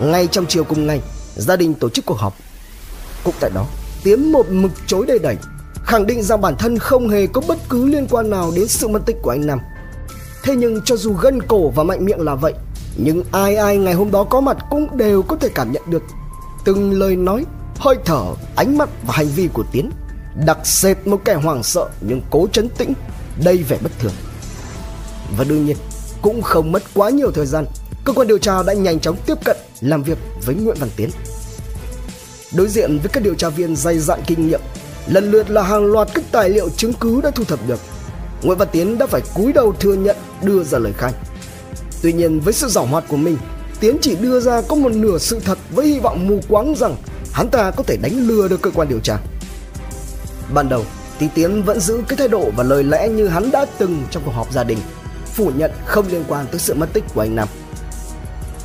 Ngay 0.00 0.26
trong 0.26 0.46
chiều 0.46 0.64
cùng 0.64 0.86
ngày 0.86 1.00
Gia 1.36 1.56
đình 1.56 1.74
tổ 1.74 1.88
chức 1.88 2.06
cuộc 2.06 2.18
họp. 2.18 2.34
Cũng 3.24 3.34
tại 3.40 3.50
đó 3.54 3.66
Tiến 4.04 4.32
một 4.32 4.46
mực 4.50 4.70
chối 4.86 5.06
đầy 5.06 5.18
đẩy 5.18 5.36
Khẳng 5.84 6.06
định 6.06 6.22
rằng 6.22 6.40
bản 6.40 6.56
thân 6.56 6.78
không 6.78 7.08
hề 7.08 7.26
có 7.26 7.40
bất 7.48 7.58
cứ 7.68 7.86
liên 7.86 8.06
quan 8.10 8.30
nào 8.30 8.52
đến 8.56 8.68
sự 8.68 8.88
mất 8.88 9.00
tích 9.06 9.16
của 9.22 9.30
anh 9.30 9.46
Nam. 9.46 9.58
Thế 10.42 10.56
nhưng 10.56 10.80
cho 10.84 10.96
dù 10.96 11.12
gân 11.12 11.42
cổ 11.42 11.68
và 11.68 11.84
mạnh 11.84 12.04
miệng 12.04 12.20
là 12.20 12.34
vậy 12.34 12.54
Nhưng 12.96 13.22
ai 13.32 13.56
ai 13.56 13.76
ngày 13.76 13.94
hôm 13.94 14.10
đó 14.10 14.24
có 14.24 14.40
mặt 14.40 14.56
cũng 14.70 14.96
đều 14.96 15.22
có 15.22 15.36
thể 15.36 15.48
cảm 15.54 15.72
nhận 15.72 15.82
được 15.86 16.02
Từng 16.64 16.92
lời 16.98 17.16
nói, 17.16 17.44
hơi 17.78 17.96
thở, 18.04 18.22
ánh 18.56 18.78
mắt 18.78 18.88
và 19.06 19.14
hành 19.14 19.26
vi 19.26 19.48
của 19.52 19.64
Tiến 19.72 19.90
Đặc 20.46 20.58
sệt 20.64 21.06
một 21.06 21.20
kẻ 21.24 21.34
hoảng 21.34 21.62
sợ 21.62 21.88
nhưng 22.00 22.22
cố 22.30 22.48
chấn 22.52 22.68
tĩnh 22.68 22.92
Đầy 23.44 23.56
vẻ 23.56 23.78
bất 23.82 23.92
thường. 23.98 24.12
Và 25.36 25.44
đương 25.44 25.66
nhiên 25.66 25.76
cũng 26.22 26.42
không 26.42 26.72
mất 26.72 26.82
quá 26.94 27.10
nhiều 27.10 27.30
thời 27.30 27.46
gian. 27.46 27.66
Cơ 28.04 28.12
quan 28.12 28.28
điều 28.28 28.38
tra 28.38 28.62
đã 28.62 28.72
nhanh 28.72 29.00
chóng 29.00 29.16
tiếp 29.26 29.38
cận, 29.44 29.56
làm 29.80 30.02
việc 30.02 30.18
với 30.46 30.54
Nguyễn 30.54 30.76
Văn 30.80 30.90
Tiến. 30.96 31.10
Đối 32.56 32.68
diện 32.68 32.98
với 32.98 33.08
các 33.08 33.22
điều 33.22 33.34
tra 33.34 33.48
viên 33.48 33.76
dày 33.76 33.98
dặn 33.98 34.20
kinh 34.26 34.48
nghiệm, 34.48 34.60
lần 35.06 35.30
lượt 35.30 35.50
là 35.50 35.62
hàng 35.62 35.84
loạt 35.84 36.08
các 36.14 36.24
tài 36.32 36.48
liệu 36.50 36.68
chứng 36.68 36.92
cứ 36.92 37.20
đã 37.20 37.30
thu 37.30 37.44
thập 37.44 37.58
được. 37.68 37.80
Nguyễn 38.42 38.58
Văn 38.58 38.68
Tiến 38.72 38.98
đã 38.98 39.06
phải 39.06 39.20
cúi 39.34 39.52
đầu 39.52 39.72
thừa 39.80 39.94
nhận, 39.94 40.16
đưa 40.42 40.64
ra 40.64 40.78
lời 40.78 40.92
khai. 40.96 41.12
Tuy 42.02 42.12
nhiên, 42.12 42.40
với 42.40 42.52
sự 42.52 42.68
giảo 42.68 42.86
hoạt 42.86 43.04
của 43.08 43.16
mình, 43.16 43.38
Tiến 43.80 43.96
chỉ 44.00 44.16
đưa 44.16 44.40
ra 44.40 44.62
có 44.68 44.76
một 44.76 44.92
nửa 44.92 45.18
sự 45.18 45.40
thật 45.44 45.58
với 45.70 45.86
hy 45.86 45.98
vọng 45.98 46.28
mù 46.28 46.40
quáng 46.48 46.74
rằng 46.74 46.96
hắn 47.32 47.48
ta 47.48 47.70
có 47.70 47.82
thể 47.82 47.96
đánh 47.96 48.28
lừa 48.28 48.48
được 48.48 48.62
cơ 48.62 48.70
quan 48.70 48.88
điều 48.88 49.00
tra. 49.00 49.18
Ban 50.54 50.68
đầu, 50.68 50.84
thì 51.18 51.28
Tiến 51.34 51.62
vẫn 51.62 51.80
giữ 51.80 52.00
cái 52.08 52.16
thái 52.16 52.28
độ 52.28 52.50
và 52.56 52.64
lời 52.64 52.84
lẽ 52.84 53.08
như 53.08 53.28
hắn 53.28 53.50
đã 53.50 53.66
từng 53.78 54.02
trong 54.10 54.22
cuộc 54.26 54.32
họp 54.32 54.52
gia 54.52 54.64
đình 54.64 54.78
phủ 55.38 55.50
nhận 55.56 55.70
không 55.86 56.08
liên 56.08 56.24
quan 56.28 56.46
tới 56.50 56.60
sự 56.60 56.74
mất 56.74 56.86
tích 56.92 57.04
của 57.14 57.20
anh 57.20 57.36
Nam. 57.36 57.48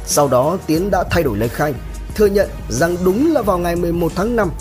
Sau 0.06 0.28
đó 0.28 0.58
Tiến 0.68 0.92
đã 0.92 1.04
thay 1.10 1.24
đổi 1.24 1.38
lời 1.38 1.50
khai, 1.50 1.74
thừa 2.16 2.26
nhận 2.26 2.50
rằng 2.70 2.98
đúng 3.06 3.34
là 3.34 3.42
vào 3.42 3.58
ngày 3.58 3.76
11 3.76 4.12
tháng 4.16 4.36
5, 4.36 4.52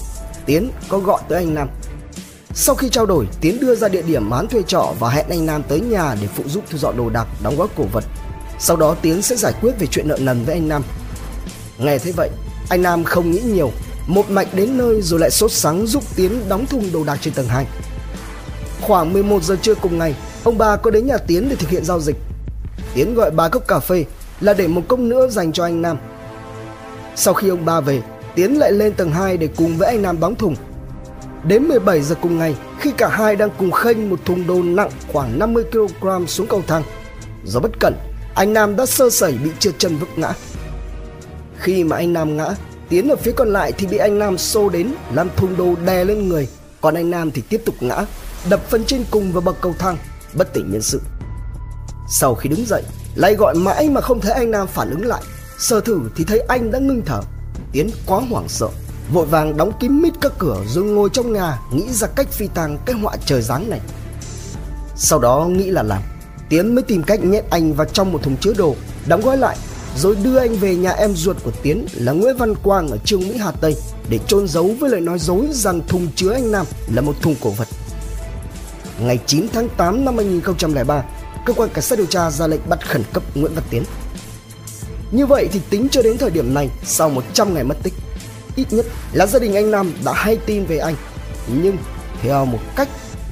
Tiến 0.47 0.71
có 0.89 0.99
gọi 0.99 1.21
tới 1.29 1.39
anh 1.39 1.55
Nam. 1.55 1.69
Sau 2.55 2.75
khi 2.75 2.89
trao 2.89 3.07
đổi, 3.07 3.29
Tiến 3.41 3.61
đưa 3.61 3.75
ra 3.75 3.89
địa 3.89 4.03
điểm 4.03 4.31
bán 4.31 4.49
thuê 4.49 4.63
trọ 4.63 4.95
và 4.99 5.11
hẹn 5.11 5.27
anh 5.29 5.47
Nam 5.47 5.63
tới 5.63 5.81
nhà 5.81 6.17
để 6.21 6.27
phụ 6.37 6.45
giúp 6.47 6.65
thu 6.71 6.79
dọn 6.79 6.97
đồ 6.97 7.11
đạc, 7.11 7.27
đóng 7.43 7.57
gói 7.57 7.69
cổ 7.77 7.85
vật. 7.93 8.05
Sau 8.59 8.77
đó 8.77 8.97
Tiến 9.03 9.23
sẽ 9.23 9.37
giải 9.37 9.53
quyết 9.61 9.73
về 9.79 9.87
chuyện 9.87 10.09
nợ 10.09 10.19
nần 10.21 10.45
với 10.45 10.55
anh 10.55 10.69
Nam. 10.69 10.83
Nghe 11.79 11.99
thế 11.99 12.13
vậy, 12.17 12.31
anh 12.69 12.83
Nam 12.83 13.05
không 13.05 13.31
nghĩ 13.31 13.41
nhiều, 13.41 13.71
một 14.07 14.31
mạch 14.31 14.55
đến 14.55 14.79
nơi 14.79 15.03
rồi 15.03 15.21
lại 15.21 15.31
sốt 15.31 15.53
sắng 15.53 15.87
giúp 15.87 16.05
Tiến 16.17 16.49
đóng 16.49 16.67
thùng 16.67 16.93
đồ 16.93 17.05
đạc 17.05 17.19
trên 17.21 17.35
tầng 17.35 17.49
2. 17.49 17.67
Khoảng 18.81 19.13
11 19.13 19.43
giờ 19.43 19.57
trưa 19.63 19.75
cùng 19.75 19.99
ngày, 19.99 20.15
ông 20.45 20.59
bà 20.59 20.77
có 20.77 20.91
đến 20.91 21.07
nhà 21.07 21.17
Tiến 21.17 21.49
để 21.49 21.57
thực 21.57 21.71
hiện 21.71 21.85
giao 21.85 22.01
dịch. 22.01 22.17
Tiến 22.95 23.15
gọi 23.15 23.31
ba 23.31 23.49
cốc 23.49 23.69
cà 23.69 23.79
phê 23.79 24.05
là 24.41 24.53
để 24.53 24.67
một 24.67 24.83
cốc 24.89 24.99
nữa 24.99 25.29
dành 25.29 25.53
cho 25.53 25.65
anh 25.65 25.83
Nam. 25.83 25.99
Sau 27.17 27.35
khi 27.35 27.49
ông 27.49 27.65
ba 27.65 27.81
về, 27.81 28.03
Tiến 28.35 28.59
lại 28.59 28.73
lên 28.73 28.93
tầng 28.93 29.11
2 29.11 29.37
để 29.37 29.49
cùng 29.57 29.77
với 29.79 29.89
anh 29.89 30.03
Nam 30.03 30.21
đóng 30.21 30.35
thùng. 30.35 30.57
Đến 31.45 31.63
17 31.63 32.01
giờ 32.01 32.15
cùng 32.23 32.39
ngày, 32.39 32.55
khi 32.81 32.91
cả 32.97 33.09
hai 33.09 33.37
đang 33.37 33.51
cùng 33.59 33.71
khênh 33.71 34.11
một 34.11 34.25
thùng 34.25 34.47
đồ 34.47 34.63
nặng 34.63 34.91
khoảng 35.13 35.39
50 35.39 35.65
kg 35.73 36.27
xuống 36.27 36.47
cầu 36.47 36.63
thang, 36.67 36.83
do 37.45 37.61
bất 37.61 37.81
cẩn, 37.81 37.95
anh 38.35 38.53
Nam 38.53 38.77
đã 38.77 38.87
sơ 38.87 39.11
sẩy 39.11 39.33
bị 39.45 39.51
trượt 39.59 39.75
chân 39.79 39.97
vấp 39.97 40.19
ngã. 40.19 40.33
Khi 41.59 41.85
mà 41.85 41.97
anh 41.97 42.13
Nam 42.13 42.37
ngã, 42.37 42.49
Tiến 42.89 43.09
ở 43.09 43.17
phía 43.17 43.33
còn 43.33 43.53
lại 43.53 43.73
thì 43.73 43.87
bị 43.87 43.97
anh 43.97 44.19
Nam 44.19 44.39
xô 44.39 44.69
đến 44.69 44.95
làm 45.13 45.29
thùng 45.37 45.57
đồ 45.57 45.75
đè 45.87 46.05
lên 46.05 46.29
người, 46.29 46.49
còn 46.81 46.95
anh 46.95 47.11
Nam 47.11 47.31
thì 47.31 47.43
tiếp 47.49 47.63
tục 47.65 47.75
ngã, 47.81 48.05
đập 48.51 48.61
phần 48.69 48.85
trên 48.85 49.05
cùng 49.11 49.33
vào 49.33 49.41
bậc 49.41 49.61
cầu 49.61 49.75
thang, 49.79 49.97
bất 50.35 50.53
tỉnh 50.53 50.71
nhân 50.71 50.83
sự. 50.83 51.01
Sau 52.09 52.35
khi 52.35 52.49
đứng 52.49 52.67
dậy, 52.67 52.83
lại 53.15 53.35
gọi 53.35 53.55
mãi 53.55 53.89
mà 53.89 54.01
không 54.01 54.21
thấy 54.21 54.33
anh 54.33 54.51
Nam 54.51 54.67
phản 54.67 54.91
ứng 54.91 55.07
lại. 55.07 55.23
Sơ 55.59 55.81
thử 55.81 56.01
thì 56.17 56.25
thấy 56.25 56.41
anh 56.41 56.71
đã 56.71 56.79
ngưng 56.79 57.03
thở. 57.07 57.21
Tiến 57.73 57.91
quá 58.07 58.21
hoảng 58.31 58.49
sợ, 58.49 58.69
vội 59.13 59.27
vàng 59.27 59.57
đóng 59.57 59.73
kín 59.81 60.03
mít 60.03 60.13
các 60.21 60.33
cửa 60.39 60.57
rồi 60.69 60.85
ngồi 60.85 61.09
trong 61.13 61.33
nhà 61.33 61.59
nghĩ 61.73 61.93
ra 61.93 62.07
cách 62.07 62.29
phi 62.31 62.49
tang 62.55 62.79
cái 62.87 62.97
họa 62.97 63.17
trời 63.27 63.43
giáng 63.43 63.71
này. 63.71 63.81
Sau 64.97 65.19
đó 65.19 65.47
nghĩ 65.51 65.71
là 65.71 65.83
làm, 65.83 66.03
Tiến 66.49 66.75
mới 66.75 66.83
tìm 66.83 67.03
cách 67.03 67.25
nhét 67.25 67.45
anh 67.51 67.73
vào 67.73 67.87
trong 67.87 68.13
một 68.13 68.23
thùng 68.23 68.37
chứa 68.37 68.53
đồ, 68.53 68.77
đóng 69.07 69.21
gói 69.21 69.37
lại 69.37 69.57
rồi 69.97 70.17
đưa 70.23 70.37
anh 70.37 70.55
về 70.55 70.77
nhà 70.77 70.91
em 70.91 71.15
ruột 71.15 71.37
của 71.45 71.51
Tiến 71.63 71.87
là 71.95 72.13
Nguyễn 72.13 72.37
Văn 72.37 72.55
Quang 72.55 72.89
ở 72.89 72.97
Trương 73.05 73.21
Mỹ 73.21 73.37
Hà 73.37 73.51
Tây 73.51 73.77
để 74.09 74.19
chôn 74.27 74.49
giấu 74.49 74.75
với 74.81 74.91
lời 74.91 75.01
nói 75.01 75.19
dối 75.19 75.49
rằng 75.51 75.81
thùng 75.89 76.09
chứa 76.17 76.33
anh 76.33 76.53
Nam 76.53 76.67
là 76.95 77.03
một 77.03 77.15
thùng 77.23 77.35
cổ 77.41 77.51
vật 77.51 77.69
ngày 79.07 79.19
9 79.27 79.47
tháng 79.53 79.69
8 79.77 80.05
năm 80.05 80.17
2003, 80.17 81.05
cơ 81.47 81.53
quan 81.53 81.69
cảnh 81.75 81.83
sát 81.83 81.99
điều 81.99 82.07
tra 82.07 82.31
ra 82.31 82.47
lệnh 82.47 82.61
bắt 82.69 82.89
khẩn 82.89 83.03
cấp 83.13 83.23
Nguyễn 83.35 83.55
Văn 83.55 83.65
Tiến. 83.71 83.83
Như 85.13 85.27
vậy 85.27 85.49
thì 85.53 85.61
tính 85.71 85.89
cho 85.91 86.03
đến 86.03 86.19
thời 86.19 86.31
điểm 86.31 86.55
này, 86.55 86.71
sau 86.85 87.11
100 87.11 87.55
ngày 87.55 87.65
mất 87.65 87.77
tích, 87.83 87.95
ít 88.57 88.67
nhất 88.71 88.87
là 89.13 89.27
gia 89.27 89.39
đình 89.39 89.55
anh 89.55 89.71
Nam 89.71 89.93
đã 90.05 90.13
hay 90.13 90.39
tin 90.47 90.65
về 90.65 90.79
anh, 90.79 90.95
nhưng 91.63 91.77
theo 92.21 92.45
một 92.45 92.61
cách 92.77 92.89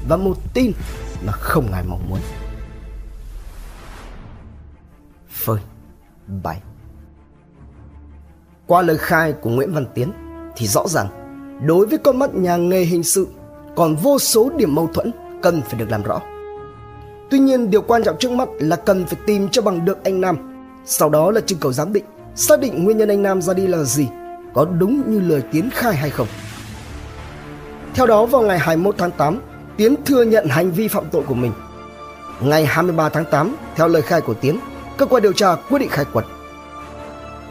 và 0.08 0.16
một 0.16 0.36
tin 0.54 0.72
mà 1.26 1.32
không 1.32 1.72
ai 1.72 1.82
mong 1.88 2.10
muốn. 2.10 2.20
Phơi 5.30 5.58
bảy 6.42 6.60
Qua 8.66 8.82
lời 8.82 8.98
khai 8.98 9.32
của 9.32 9.50
Nguyễn 9.50 9.74
Văn 9.74 9.86
Tiến 9.94 10.12
thì 10.56 10.66
rõ 10.66 10.88
ràng 10.88 11.08
đối 11.66 11.86
với 11.86 11.98
con 11.98 12.18
mắt 12.18 12.34
nhà 12.34 12.56
nghề 12.56 12.80
hình 12.80 13.02
sự 13.04 13.26
còn 13.76 13.96
vô 13.96 14.18
số 14.18 14.50
điểm 14.56 14.74
mâu 14.74 14.86
thuẫn 14.94 15.12
cần 15.42 15.62
phải 15.62 15.80
được 15.80 15.90
làm 15.90 16.02
rõ. 16.02 16.20
Tuy 17.30 17.38
nhiên 17.38 17.70
điều 17.70 17.82
quan 17.82 18.02
trọng 18.04 18.16
trước 18.18 18.30
mắt 18.30 18.48
là 18.58 18.76
cần 18.76 19.06
phải 19.06 19.18
tìm 19.26 19.48
cho 19.48 19.62
bằng 19.62 19.84
được 19.84 20.04
anh 20.04 20.20
Nam. 20.20 20.36
Sau 20.84 21.08
đó 21.08 21.30
là 21.30 21.40
trưng 21.40 21.58
cầu 21.58 21.72
giám 21.72 21.92
định, 21.92 22.04
xác 22.34 22.60
định 22.60 22.84
nguyên 22.84 22.98
nhân 22.98 23.08
anh 23.08 23.22
Nam 23.22 23.42
ra 23.42 23.54
đi 23.54 23.66
là 23.66 23.82
gì, 23.84 24.08
có 24.54 24.64
đúng 24.64 25.02
như 25.10 25.20
lời 25.20 25.42
Tiến 25.52 25.70
khai 25.72 25.94
hay 25.94 26.10
không. 26.10 26.26
Theo 27.94 28.06
đó 28.06 28.26
vào 28.26 28.42
ngày 28.42 28.58
21 28.58 28.94
tháng 28.98 29.10
8, 29.10 29.40
Tiến 29.76 29.94
thừa 30.04 30.22
nhận 30.22 30.48
hành 30.48 30.70
vi 30.70 30.88
phạm 30.88 31.04
tội 31.12 31.22
của 31.22 31.34
mình. 31.34 31.52
Ngày 32.40 32.64
23 32.64 33.08
tháng 33.08 33.24
8, 33.30 33.56
theo 33.76 33.88
lời 33.88 34.02
khai 34.02 34.20
của 34.20 34.34
Tiến, 34.34 34.58
cơ 34.96 35.06
quan 35.06 35.22
điều 35.22 35.32
tra 35.32 35.54
quyết 35.54 35.78
định 35.78 35.88
khai 35.88 36.04
quật. 36.12 36.24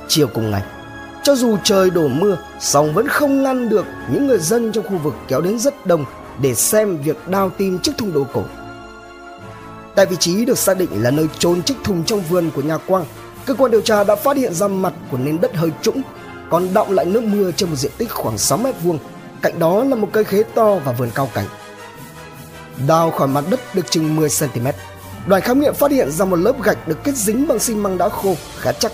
Chiều 0.07 0.27
cùng 0.33 0.51
ngày, 0.51 0.63
cho 1.23 1.35
dù 1.35 1.57
trời 1.63 1.89
đổ 1.89 2.07
mưa, 2.07 2.37
song 2.59 2.93
vẫn 2.93 3.07
không 3.07 3.43
ngăn 3.43 3.69
được 3.69 3.85
những 4.13 4.27
người 4.27 4.39
dân 4.39 4.71
trong 4.71 4.87
khu 4.87 4.97
vực 4.97 5.13
kéo 5.27 5.41
đến 5.41 5.59
rất 5.59 5.85
đông 5.85 6.05
để 6.41 6.55
xem 6.55 6.97
việc 6.97 7.27
đào 7.27 7.49
tìm 7.49 7.79
chiếc 7.79 7.97
thùng 7.97 8.13
đồ 8.13 8.25
cổ. 8.33 8.43
Tại 9.95 10.05
vị 10.05 10.15
trí 10.19 10.45
được 10.45 10.57
xác 10.57 10.77
định 10.77 10.89
là 11.03 11.11
nơi 11.11 11.27
trôn 11.39 11.61
chiếc 11.61 11.73
thùng 11.83 12.03
trong 12.03 12.21
vườn 12.21 12.51
của 12.55 12.61
nhà 12.61 12.77
Quang, 12.77 13.05
cơ 13.45 13.53
quan 13.53 13.71
điều 13.71 13.81
tra 13.81 14.03
đã 14.03 14.15
phát 14.15 14.37
hiện 14.37 14.53
ra 14.53 14.67
mặt 14.67 14.93
của 15.11 15.17
nền 15.17 15.41
đất 15.41 15.55
hơi 15.55 15.71
trũng, 15.81 16.01
còn 16.49 16.73
đọng 16.73 16.91
lại 16.91 17.05
nước 17.05 17.23
mưa 17.23 17.51
trên 17.51 17.69
một 17.69 17.75
diện 17.75 17.91
tích 17.97 18.11
khoảng 18.11 18.37
6 18.37 18.57
mét 18.57 18.75
vuông. 18.83 18.99
Cạnh 19.41 19.59
đó 19.59 19.83
là 19.83 19.95
một 19.95 20.09
cây 20.13 20.23
khế 20.23 20.43
to 20.43 20.75
và 20.75 20.91
vườn 20.91 21.09
cao 21.15 21.29
cảnh. 21.33 21.45
Đào 22.87 23.11
khỏi 23.11 23.27
mặt 23.27 23.43
đất 23.49 23.59
được 23.73 23.91
chừng 23.91 24.15
10 24.15 24.29
cm. 24.39 24.67
Đoàn 25.27 25.41
khám 25.41 25.59
nghiệm 25.59 25.73
phát 25.73 25.91
hiện 25.91 26.11
ra 26.11 26.25
một 26.25 26.35
lớp 26.35 26.63
gạch 26.63 26.87
được 26.87 27.03
kết 27.03 27.15
dính 27.15 27.47
bằng 27.47 27.59
xi 27.59 27.75
măng 27.75 27.97
đã 27.97 28.09
khô 28.09 28.35
khá 28.59 28.71
chắc. 28.71 28.91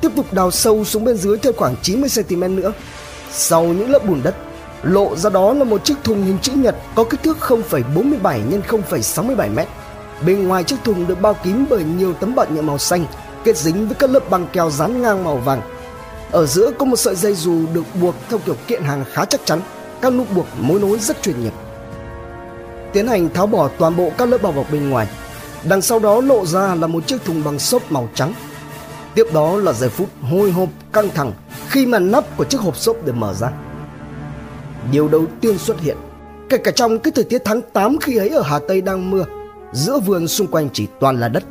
Tiếp 0.00 0.08
tục 0.16 0.32
đào 0.32 0.50
sâu 0.50 0.84
xuống 0.84 1.04
bên 1.04 1.16
dưới 1.16 1.38
thêm 1.38 1.54
khoảng 1.56 1.76
90 1.82 2.10
cm 2.16 2.56
nữa. 2.56 2.72
Sau 3.32 3.64
những 3.64 3.90
lớp 3.90 4.06
bùn 4.06 4.22
đất, 4.22 4.34
lộ 4.86 5.16
ra 5.16 5.30
đó 5.30 5.52
là 5.52 5.64
một 5.64 5.84
chiếc 5.84 5.94
thùng 6.04 6.24
hình 6.24 6.38
chữ 6.42 6.52
nhật 6.52 6.76
có 6.94 7.04
kích 7.04 7.22
thước 7.22 7.36
0,47 7.40 8.62
x 8.62 9.18
0,67 9.18 9.50
m. 9.50 9.58
Bên 10.26 10.48
ngoài 10.48 10.64
chiếc 10.64 10.76
thùng 10.84 11.06
được 11.06 11.20
bao 11.20 11.34
kín 11.34 11.64
bởi 11.70 11.84
nhiều 11.84 12.14
tấm 12.14 12.34
bạt 12.34 12.50
nhựa 12.50 12.62
màu 12.62 12.78
xanh 12.78 13.06
kết 13.44 13.56
dính 13.56 13.88
với 13.88 13.94
các 13.94 14.10
lớp 14.10 14.30
băng 14.30 14.46
keo 14.52 14.70
dán 14.70 15.02
ngang 15.02 15.24
màu 15.24 15.36
vàng. 15.36 15.62
Ở 16.32 16.46
giữa 16.46 16.70
có 16.78 16.84
một 16.84 16.96
sợi 16.96 17.14
dây 17.14 17.34
dù 17.34 17.62
được 17.74 17.84
buộc 18.00 18.14
theo 18.28 18.38
kiểu 18.38 18.56
kiện 18.66 18.82
hàng 18.82 19.04
khá 19.12 19.24
chắc 19.24 19.40
chắn, 19.44 19.60
các 20.00 20.12
nút 20.12 20.26
buộc 20.34 20.46
mối 20.60 20.80
nối 20.80 20.98
rất 20.98 21.22
chuyên 21.22 21.40
nghiệp. 21.40 21.52
Tiến 22.92 23.08
hành 23.08 23.28
tháo 23.34 23.46
bỏ 23.46 23.68
toàn 23.78 23.96
bộ 23.96 24.10
các 24.18 24.28
lớp 24.28 24.42
bao 24.42 24.52
bọc 24.52 24.72
bên 24.72 24.90
ngoài. 24.90 25.08
Đằng 25.68 25.82
sau 25.82 25.98
đó 25.98 26.20
lộ 26.20 26.46
ra 26.46 26.74
là 26.74 26.86
một 26.86 27.06
chiếc 27.06 27.24
thùng 27.24 27.44
bằng 27.44 27.58
xốp 27.58 27.92
màu 27.92 28.08
trắng. 28.14 28.34
Tiếp 29.14 29.26
đó 29.34 29.56
là 29.56 29.72
giây 29.72 29.88
phút 29.88 30.08
hồi 30.30 30.50
hộp 30.50 30.68
căng 30.92 31.08
thẳng 31.14 31.32
khi 31.68 31.86
mà 31.86 31.98
nắp 31.98 32.36
của 32.36 32.44
chiếc 32.44 32.60
hộp 32.60 32.76
xốp 32.76 33.04
được 33.04 33.14
mở 33.16 33.34
ra. 33.34 33.50
Điều 34.92 35.08
đầu 35.08 35.26
tiên 35.40 35.58
xuất 35.58 35.80
hiện, 35.80 35.96
kể 36.48 36.58
cả 36.58 36.70
trong 36.70 36.98
cái 36.98 37.12
thời 37.12 37.24
tiết 37.24 37.42
tháng 37.44 37.60
8 37.72 37.98
khi 38.00 38.16
ấy 38.16 38.28
ở 38.28 38.42
Hà 38.42 38.58
Tây 38.58 38.80
đang 38.80 39.10
mưa, 39.10 39.24
giữa 39.72 39.98
vườn 39.98 40.28
xung 40.28 40.46
quanh 40.46 40.68
chỉ 40.72 40.86
toàn 41.00 41.20
là 41.20 41.28
đất 41.28 41.44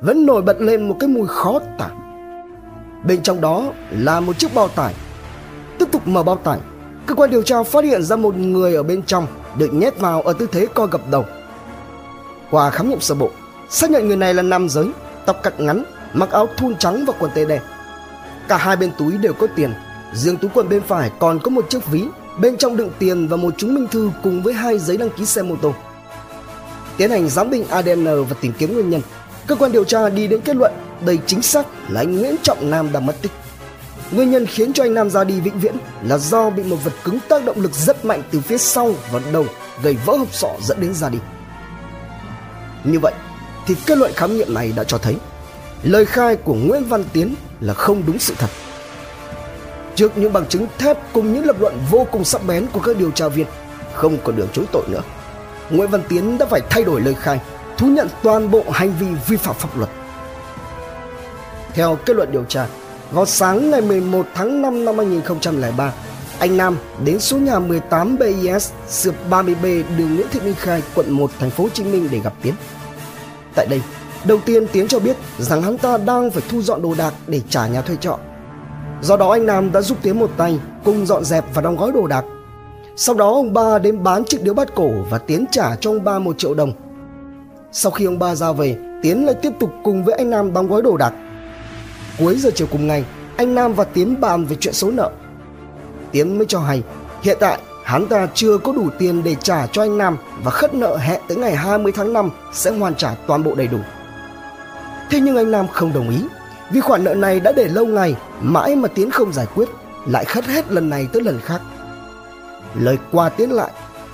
vẫn 0.00 0.26
nổi 0.26 0.42
bật 0.42 0.60
lên 0.60 0.88
một 0.88 0.96
cái 1.00 1.08
mùi 1.08 1.28
khó 1.28 1.60
tả. 1.78 1.90
Bên 3.04 3.22
trong 3.22 3.40
đó 3.40 3.72
là 3.90 4.20
một 4.20 4.38
chiếc 4.38 4.54
bao 4.54 4.68
tải. 4.68 4.94
Tiếp 5.78 5.86
tục 5.92 6.08
mở 6.08 6.22
bao 6.22 6.36
tải, 6.36 6.58
cơ 7.06 7.14
quan 7.14 7.30
điều 7.30 7.42
tra 7.42 7.62
phát 7.62 7.84
hiện 7.84 8.02
ra 8.02 8.16
một 8.16 8.36
người 8.36 8.74
ở 8.74 8.82
bên 8.82 9.02
trong 9.02 9.26
được 9.58 9.74
nhét 9.74 10.00
vào 10.00 10.22
ở 10.22 10.32
tư 10.32 10.48
thế 10.52 10.66
co 10.74 10.86
gập 10.86 11.10
đầu. 11.10 11.24
Qua 12.50 12.70
khám 12.70 12.88
nghiệm 12.88 13.00
sơ 13.00 13.14
bộ, 13.14 13.30
xác 13.70 13.90
nhận 13.90 14.06
người 14.06 14.16
này 14.16 14.34
là 14.34 14.42
nam 14.42 14.68
giới, 14.68 14.88
tóc 15.26 15.36
cắt 15.42 15.60
ngắn, 15.60 15.84
mặc 16.12 16.30
áo 16.30 16.46
thun 16.56 16.76
trắng 16.76 17.04
và 17.06 17.14
quần 17.18 17.30
tây 17.34 17.46
đen. 17.46 17.62
Cả 18.48 18.56
hai 18.56 18.76
bên 18.76 18.90
túi 18.98 19.18
đều 19.18 19.32
có 19.32 19.46
tiền, 19.56 19.72
riêng 20.14 20.36
túi 20.36 20.50
quần 20.54 20.68
bên 20.68 20.82
phải 20.82 21.10
còn 21.18 21.38
có 21.38 21.50
một 21.50 21.70
chiếc 21.70 21.86
ví, 21.86 22.04
bên 22.40 22.56
trong 22.56 22.76
đựng 22.76 22.90
tiền 22.98 23.28
và 23.28 23.36
một 23.36 23.54
chứng 23.58 23.74
minh 23.74 23.86
thư 23.90 24.10
cùng 24.22 24.42
với 24.42 24.54
hai 24.54 24.78
giấy 24.78 24.96
đăng 24.96 25.10
ký 25.10 25.26
xe 25.26 25.42
mô 25.42 25.56
tô. 25.56 25.74
Tiến 26.96 27.10
hành 27.10 27.28
giám 27.28 27.50
định 27.50 27.64
ADN 27.68 28.04
và 28.04 28.36
tìm 28.40 28.52
kiếm 28.58 28.74
nguyên 28.74 28.90
nhân, 28.90 29.00
cơ 29.46 29.54
quan 29.54 29.72
điều 29.72 29.84
tra 29.84 30.08
đi 30.08 30.26
đến 30.26 30.40
kết 30.40 30.56
luận 30.56 30.72
đây 31.06 31.18
chính 31.26 31.42
xác 31.42 31.66
là 31.88 32.00
anh 32.00 32.16
Nguyễn 32.16 32.36
Trọng 32.42 32.70
Nam 32.70 32.92
đã 32.92 33.00
mất 33.00 33.22
tích. 33.22 33.32
Nguyên 34.10 34.30
nhân 34.30 34.46
khiến 34.46 34.72
cho 34.72 34.84
anh 34.84 34.94
Nam 34.94 35.10
ra 35.10 35.24
đi 35.24 35.40
vĩnh 35.40 35.58
viễn 35.60 35.74
là 36.02 36.18
do 36.18 36.50
bị 36.50 36.62
một 36.62 36.76
vật 36.84 36.92
cứng 37.04 37.18
tác 37.28 37.44
động 37.44 37.60
lực 37.60 37.72
rất 37.72 38.04
mạnh 38.04 38.22
từ 38.30 38.40
phía 38.40 38.58
sau 38.58 38.94
và 39.12 39.20
đầu 39.32 39.46
gây 39.82 39.96
vỡ 40.04 40.16
hộp 40.16 40.34
sọ 40.34 40.48
dẫn 40.62 40.80
đến 40.80 40.94
ra 40.94 41.08
đi. 41.08 41.18
Như 42.84 42.98
vậy 42.98 43.12
thì 43.66 43.74
kết 43.86 43.98
luận 43.98 44.12
khám 44.16 44.36
nghiệm 44.36 44.54
này 44.54 44.72
đã 44.76 44.84
cho 44.84 44.98
thấy 44.98 45.16
lời 45.82 46.04
khai 46.06 46.36
của 46.36 46.54
Nguyễn 46.54 46.84
Văn 46.84 47.04
Tiến 47.12 47.34
là 47.60 47.74
không 47.74 48.02
đúng 48.06 48.18
sự 48.18 48.34
thật. 48.38 48.48
Trước 49.98 50.18
những 50.18 50.32
bằng 50.32 50.46
chứng 50.46 50.66
thép 50.78 51.12
cùng 51.12 51.32
những 51.32 51.46
lập 51.46 51.56
luận 51.60 51.78
vô 51.90 52.06
cùng 52.12 52.24
sắc 52.24 52.46
bén 52.46 52.66
của 52.72 52.80
các 52.80 52.96
điều 52.96 53.10
tra 53.10 53.28
viên, 53.28 53.46
không 53.94 54.18
còn 54.24 54.36
đường 54.36 54.48
chối 54.52 54.64
tội 54.72 54.82
nữa. 54.88 55.02
Nguyễn 55.70 55.90
Văn 55.90 56.02
Tiến 56.08 56.38
đã 56.38 56.46
phải 56.46 56.60
thay 56.70 56.84
đổi 56.84 57.00
lời 57.00 57.14
khai 57.14 57.40
thú 57.78 57.86
nhận 57.86 58.08
toàn 58.22 58.50
bộ 58.50 58.62
hành 58.72 58.92
vi 59.00 59.06
vi 59.28 59.36
phạm 59.36 59.56
pháp 59.58 59.78
luật. 59.78 59.90
Theo 61.74 61.98
kết 62.06 62.16
luận 62.16 62.32
điều 62.32 62.44
tra, 62.44 62.66
vào 63.10 63.26
sáng 63.26 63.70
ngày 63.70 63.80
11 63.80 64.26
tháng 64.34 64.62
5 64.62 64.84
năm 64.84 64.98
2003, 64.98 65.92
anh 66.38 66.56
Nam 66.56 66.78
đến 67.04 67.20
số 67.20 67.38
nhà 67.38 67.58
18 67.58 68.18
BIS, 68.18 68.70
sượt 68.88 69.14
30B 69.30 69.82
đường 69.98 70.14
Nguyễn 70.14 70.26
Thị 70.30 70.40
Minh 70.40 70.54
Khai, 70.58 70.82
quận 70.94 71.10
1, 71.10 71.30
thành 71.38 71.50
phố 71.50 71.64
Hồ 71.64 71.70
Chí 71.72 71.84
Minh 71.84 72.08
để 72.10 72.18
gặp 72.18 72.32
Tiến. 72.42 72.54
Tại 73.54 73.66
đây, 73.70 73.82
đầu 74.24 74.38
tiên 74.46 74.66
Tiến 74.72 74.88
cho 74.88 74.98
biết 74.98 75.16
rằng 75.38 75.62
hắn 75.62 75.78
ta 75.78 75.96
đang 75.96 76.30
phải 76.30 76.42
thu 76.48 76.62
dọn 76.62 76.82
đồ 76.82 76.94
đạc 76.98 77.14
để 77.26 77.40
trả 77.50 77.66
nhà 77.66 77.82
thuê 77.82 77.96
trọ. 78.00 78.18
Do 79.02 79.16
đó 79.16 79.30
anh 79.30 79.46
Nam 79.46 79.72
đã 79.72 79.80
giúp 79.80 79.98
Tiến 80.02 80.18
một 80.18 80.30
tay 80.36 80.60
cùng 80.84 81.06
dọn 81.06 81.24
dẹp 81.24 81.44
và 81.54 81.62
đóng 81.62 81.76
gói 81.76 81.92
đồ 81.92 82.06
đạc. 82.06 82.24
Sau 82.96 83.14
đó 83.14 83.30
ông 83.32 83.52
ba 83.52 83.78
đến 83.78 84.02
bán 84.02 84.24
chiếc 84.24 84.42
điếu 84.42 84.54
bắt 84.54 84.68
cổ 84.74 84.90
và 85.10 85.18
Tiến 85.18 85.44
trả 85.50 85.76
cho 85.76 85.90
ông 85.90 86.04
ba 86.04 86.18
một 86.18 86.38
triệu 86.38 86.54
đồng 86.54 86.72
sau 87.72 87.92
khi 87.92 88.04
ông 88.04 88.18
ba 88.18 88.34
ra 88.34 88.52
về, 88.52 88.76
Tiến 89.02 89.26
lại 89.26 89.34
tiếp 89.42 89.52
tục 89.60 89.70
cùng 89.84 90.04
với 90.04 90.14
anh 90.14 90.30
Nam 90.30 90.52
đóng 90.52 90.68
gói 90.68 90.82
đồ 90.82 90.96
đạc. 90.96 91.12
Cuối 92.18 92.36
giờ 92.36 92.50
chiều 92.54 92.66
cùng 92.70 92.86
ngày, 92.86 93.04
anh 93.36 93.54
Nam 93.54 93.72
và 93.72 93.84
Tiến 93.84 94.20
bàn 94.20 94.44
về 94.44 94.56
chuyện 94.60 94.74
số 94.74 94.90
nợ. 94.90 95.10
Tiến 96.12 96.38
mới 96.38 96.46
cho 96.46 96.60
hay, 96.60 96.82
hiện 97.22 97.36
tại 97.40 97.58
hắn 97.84 98.06
ta 98.06 98.28
chưa 98.34 98.58
có 98.58 98.72
đủ 98.72 98.88
tiền 98.98 99.22
để 99.24 99.34
trả 99.34 99.66
cho 99.66 99.82
anh 99.82 99.98
Nam 99.98 100.16
và 100.44 100.50
khất 100.50 100.74
nợ 100.74 100.96
hẹn 100.96 101.20
tới 101.28 101.36
ngày 101.36 101.56
20 101.56 101.92
tháng 101.92 102.12
5 102.12 102.30
sẽ 102.52 102.70
hoàn 102.70 102.94
trả 102.94 103.14
toàn 103.26 103.44
bộ 103.44 103.54
đầy 103.54 103.66
đủ. 103.66 103.78
Thế 105.10 105.20
nhưng 105.20 105.36
anh 105.36 105.50
Nam 105.50 105.66
không 105.72 105.92
đồng 105.92 106.10
ý, 106.10 106.24
vì 106.70 106.80
khoản 106.80 107.04
nợ 107.04 107.14
này 107.14 107.40
đã 107.40 107.52
để 107.52 107.68
lâu 107.68 107.86
ngày, 107.86 108.14
mãi 108.40 108.76
mà 108.76 108.88
Tiến 108.88 109.10
không 109.10 109.32
giải 109.32 109.46
quyết, 109.54 109.68
lại 110.06 110.24
khất 110.24 110.44
hết 110.44 110.70
lần 110.70 110.90
này 110.90 111.08
tới 111.12 111.22
lần 111.22 111.40
khác. 111.40 111.60
Lời 112.74 112.98
qua 113.12 113.28
tiến 113.28 113.52
lại, 113.52 113.70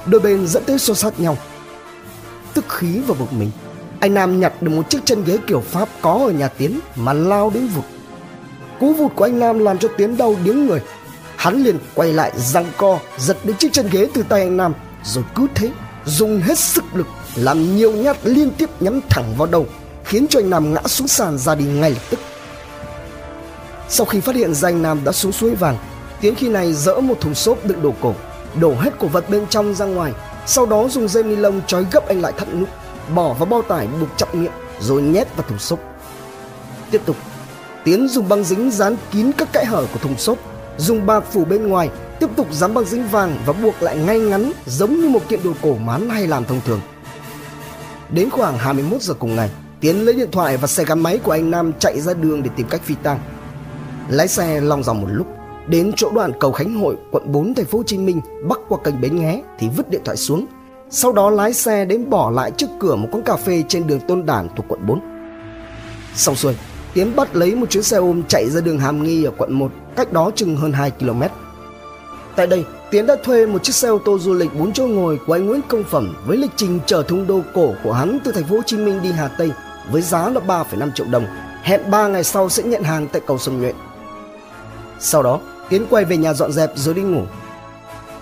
đôi 0.06 0.20
bên 0.20 0.46
dẫn 0.46 0.64
tới 0.64 0.78
xô 0.78 0.94
sát 0.94 1.20
nhau 1.20 1.36
tức 2.54 2.64
khí 2.68 3.00
và 3.06 3.14
bực 3.18 3.32
mình 3.32 3.50
anh 4.00 4.14
Nam 4.14 4.40
nhặt 4.40 4.62
được 4.62 4.70
một 4.70 4.90
chiếc 4.90 4.98
chân 5.04 5.24
ghế 5.24 5.38
kiểu 5.46 5.60
Pháp 5.60 5.88
có 6.02 6.12
ở 6.26 6.30
nhà 6.30 6.48
Tiến 6.48 6.80
mà 6.96 7.12
lao 7.12 7.50
đến 7.54 7.66
vụt. 7.66 7.84
Cú 8.80 8.92
vụt 8.92 9.12
của 9.14 9.24
anh 9.24 9.38
Nam 9.38 9.58
làm 9.58 9.78
cho 9.78 9.88
Tiến 9.96 10.16
đau 10.16 10.36
điếng 10.44 10.66
người. 10.66 10.80
Hắn 11.36 11.64
liền 11.64 11.78
quay 11.94 12.12
lại 12.12 12.32
răng 12.36 12.66
co 12.76 12.98
giật 13.18 13.36
đến 13.44 13.56
chiếc 13.56 13.72
chân 13.72 13.88
ghế 13.92 14.08
từ 14.14 14.22
tay 14.22 14.40
anh 14.40 14.56
Nam 14.56 14.74
rồi 15.04 15.24
cứ 15.34 15.46
thế 15.54 15.70
dùng 16.04 16.40
hết 16.40 16.58
sức 16.58 16.84
lực 16.94 17.06
làm 17.36 17.76
nhiều 17.76 17.92
nhát 17.92 18.16
liên 18.24 18.50
tiếp 18.50 18.70
nhắm 18.80 19.00
thẳng 19.10 19.34
vào 19.38 19.46
đầu 19.46 19.66
khiến 20.04 20.26
cho 20.30 20.40
anh 20.40 20.50
Nam 20.50 20.74
ngã 20.74 20.80
xuống 20.86 21.08
sàn 21.08 21.38
ra 21.38 21.54
đi 21.54 21.64
ngay 21.64 21.90
lập 21.90 22.02
tức. 22.10 22.20
Sau 23.88 24.06
khi 24.06 24.20
phát 24.20 24.34
hiện 24.34 24.54
ra 24.54 24.68
anh 24.68 24.82
Nam 24.82 25.00
đã 25.04 25.12
xuống 25.12 25.32
suối 25.32 25.54
vàng, 25.54 25.76
Tiến 26.20 26.34
khi 26.34 26.48
này 26.48 26.72
dỡ 26.72 27.00
một 27.00 27.20
thùng 27.20 27.34
xốp 27.34 27.66
đựng 27.66 27.82
đồ 27.82 27.94
cổ, 28.00 28.14
đổ 28.60 28.74
hết 28.74 28.90
cổ 28.98 29.06
vật 29.06 29.30
bên 29.30 29.46
trong 29.46 29.74
ra 29.74 29.84
ngoài 29.84 30.12
sau 30.46 30.66
đó 30.66 30.88
dùng 30.88 31.08
dây 31.08 31.22
ni 31.22 31.36
lông 31.36 31.60
trói 31.66 31.86
gấp 31.92 32.08
anh 32.08 32.20
lại 32.20 32.32
thắt 32.38 32.54
nút 32.54 32.68
bỏ 33.14 33.34
vào 33.34 33.46
bao 33.46 33.62
tải 33.62 33.88
buộc 34.00 34.08
chặt 34.16 34.34
miệng 34.34 34.52
rồi 34.80 35.02
nhét 35.02 35.36
vào 35.36 35.46
thùng 35.48 35.58
xốp. 35.58 35.78
Tiếp 36.90 37.00
tục 37.04 37.16
tiến 37.84 38.08
dùng 38.08 38.28
băng 38.28 38.44
dính 38.44 38.70
dán 38.70 38.96
kín 39.12 39.32
các 39.38 39.52
kẽ 39.52 39.64
hở 39.64 39.86
của 39.92 39.98
thùng 39.98 40.18
xốp 40.18 40.38
dùng 40.76 41.06
bạc 41.06 41.24
phủ 41.32 41.44
bên 41.44 41.68
ngoài 41.68 41.90
tiếp 42.20 42.26
tục 42.36 42.46
dán 42.52 42.74
băng 42.74 42.84
dính 42.84 43.08
vàng 43.08 43.38
và 43.46 43.52
buộc 43.52 43.82
lại 43.82 43.96
ngay 43.96 44.18
ngắn 44.18 44.52
giống 44.66 45.00
như 45.00 45.08
một 45.08 45.28
kiện 45.28 45.40
đồ 45.44 45.52
cổ 45.62 45.74
mán 45.74 46.10
hay 46.10 46.26
làm 46.26 46.44
thông 46.44 46.60
thường. 46.66 46.80
Đến 48.10 48.30
khoảng 48.30 48.58
21 48.58 49.02
giờ 49.02 49.14
cùng 49.14 49.36
ngày 49.36 49.50
tiến 49.80 50.04
lấy 50.04 50.14
điện 50.14 50.30
thoại 50.32 50.56
và 50.56 50.66
xe 50.66 50.84
gắn 50.84 51.00
máy 51.00 51.18
của 51.18 51.32
anh 51.32 51.50
nam 51.50 51.72
chạy 51.78 52.00
ra 52.00 52.14
đường 52.14 52.42
để 52.42 52.50
tìm 52.56 52.66
cách 52.68 52.80
phi 52.84 52.94
tang 53.02 53.18
lái 54.08 54.28
xe 54.28 54.60
lòng 54.60 54.82
dòng 54.82 55.00
một 55.00 55.08
lúc 55.10 55.26
Đến 55.66 55.92
chỗ 55.96 56.10
đoạn 56.14 56.32
cầu 56.40 56.52
Khánh 56.52 56.74
Hội, 56.80 56.96
quận 57.10 57.32
4 57.32 57.54
thành 57.54 57.64
phố 57.64 57.78
Hồ 57.78 57.84
Chí 57.84 57.98
Minh, 57.98 58.20
bắc 58.48 58.58
qua 58.68 58.78
kênh 58.84 59.00
Bến 59.00 59.16
Nghé 59.16 59.42
thì 59.58 59.68
vứt 59.76 59.90
điện 59.90 60.00
thoại 60.04 60.16
xuống. 60.16 60.46
Sau 60.90 61.12
đó 61.12 61.30
lái 61.30 61.52
xe 61.52 61.84
đến 61.84 62.10
bỏ 62.10 62.30
lại 62.30 62.50
trước 62.50 62.66
cửa 62.80 62.96
một 62.96 63.08
quán 63.12 63.22
cà 63.22 63.36
phê 63.36 63.64
trên 63.68 63.86
đường 63.86 64.00
Tôn 64.00 64.26
Đản 64.26 64.48
thuộc 64.56 64.66
quận 64.68 64.86
4. 64.86 65.00
Xong 66.14 66.36
xuôi, 66.36 66.56
Tiến 66.94 67.16
bắt 67.16 67.36
lấy 67.36 67.54
một 67.54 67.70
chuyến 67.70 67.82
xe 67.82 67.96
ôm 67.96 68.22
chạy 68.28 68.50
ra 68.50 68.60
đường 68.60 68.78
Hàm 68.78 69.02
Nghi 69.02 69.24
ở 69.24 69.30
quận 69.38 69.52
1, 69.52 69.72
cách 69.96 70.12
đó 70.12 70.30
chừng 70.34 70.56
hơn 70.56 70.72
2 70.72 70.90
km. 70.90 71.22
Tại 72.36 72.46
đây, 72.46 72.64
Tiến 72.90 73.06
đã 73.06 73.16
thuê 73.24 73.46
một 73.46 73.62
chiếc 73.62 73.74
xe 73.74 73.88
ô 73.88 73.98
tô 74.04 74.18
du 74.18 74.34
lịch 74.34 74.58
4 74.58 74.72
chỗ 74.72 74.86
ngồi 74.86 75.18
của 75.26 75.32
anh 75.32 75.46
Nguyễn 75.46 75.60
Công 75.68 75.84
Phẩm 75.84 76.16
với 76.26 76.36
lịch 76.36 76.50
trình 76.56 76.80
chở 76.86 77.02
thùng 77.02 77.26
đô 77.26 77.40
cổ 77.54 77.74
của 77.84 77.92
hắn 77.92 78.18
từ 78.24 78.32
thành 78.32 78.44
phố 78.44 78.56
Hồ 78.56 78.62
Chí 78.66 78.76
Minh 78.76 79.02
đi 79.02 79.12
Hà 79.12 79.28
Tây 79.28 79.50
với 79.90 80.02
giá 80.02 80.28
là 80.28 80.40
3,5 80.46 80.90
triệu 80.94 81.06
đồng. 81.10 81.26
Hẹn 81.62 81.90
3 81.90 82.08
ngày 82.08 82.24
sau 82.24 82.48
sẽ 82.48 82.62
nhận 82.62 82.82
hàng 82.82 83.08
tại 83.12 83.22
cầu 83.26 83.38
Sông 83.38 83.60
Nhuệ. 83.60 83.72
Sau 85.00 85.22
đó, 85.22 85.40
Tiến 85.68 85.86
quay 85.90 86.04
về 86.04 86.16
nhà 86.16 86.34
dọn 86.34 86.52
dẹp 86.52 86.70
rồi 86.74 86.94
đi 86.94 87.02
ngủ. 87.02 87.22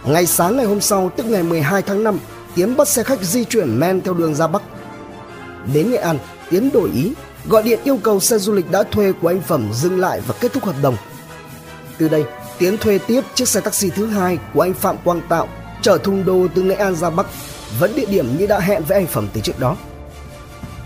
Ngày 0.05 0.27
sáng 0.27 0.57
ngày 0.57 0.67
hôm 0.67 0.81
sau, 0.81 1.11
tức 1.17 1.27
ngày 1.27 1.43
12 1.43 1.83
tháng 1.83 2.05
5, 2.05 2.19
Tiến 2.55 2.77
bắt 2.77 2.89
xe 2.89 3.03
khách 3.03 3.23
di 3.23 3.45
chuyển 3.45 3.81
men 3.81 4.01
theo 4.01 4.15
đường 4.15 4.35
ra 4.35 4.47
Bắc. 4.47 4.63
Đến 5.73 5.91
Nghệ 5.91 5.97
An, 5.97 6.19
Tiến 6.51 6.71
đổi 6.73 6.91
ý, 6.95 7.13
gọi 7.45 7.63
điện 7.63 7.81
yêu 7.85 7.99
cầu 8.03 8.21
xe 8.21 8.39
du 8.39 8.53
lịch 8.53 8.71
đã 8.71 8.83
thuê 8.83 9.13
của 9.13 9.29
anh 9.29 9.41
Phẩm 9.41 9.69
dừng 9.73 10.01
lại 10.01 10.21
và 10.27 10.35
kết 10.41 10.53
thúc 10.53 10.65
hợp 10.65 10.77
đồng. 10.83 10.97
Từ 11.99 12.09
đây, 12.09 12.25
Tiến 12.59 12.77
thuê 12.79 12.99
tiếp 12.99 13.21
chiếc 13.35 13.49
xe 13.49 13.61
taxi 13.61 13.91
thứ 13.91 14.07
hai 14.07 14.39
của 14.55 14.61
anh 14.61 14.75
Phạm 14.75 14.97
Quang 15.05 15.21
Tạo 15.29 15.49
chở 15.83 15.99
thùng 15.99 16.25
đồ 16.25 16.47
từ 16.55 16.63
Nghệ 16.63 16.75
An 16.75 16.95
ra 16.95 17.11
Bắc, 17.11 17.27
vẫn 17.79 17.95
địa 17.97 18.07
điểm 18.07 18.37
như 18.39 18.47
đã 18.47 18.61
hẹn 18.61 18.83
với 18.85 18.99
anh 18.99 19.07
Phẩm 19.07 19.29
từ 19.33 19.41
trước 19.41 19.59
đó. 19.59 19.77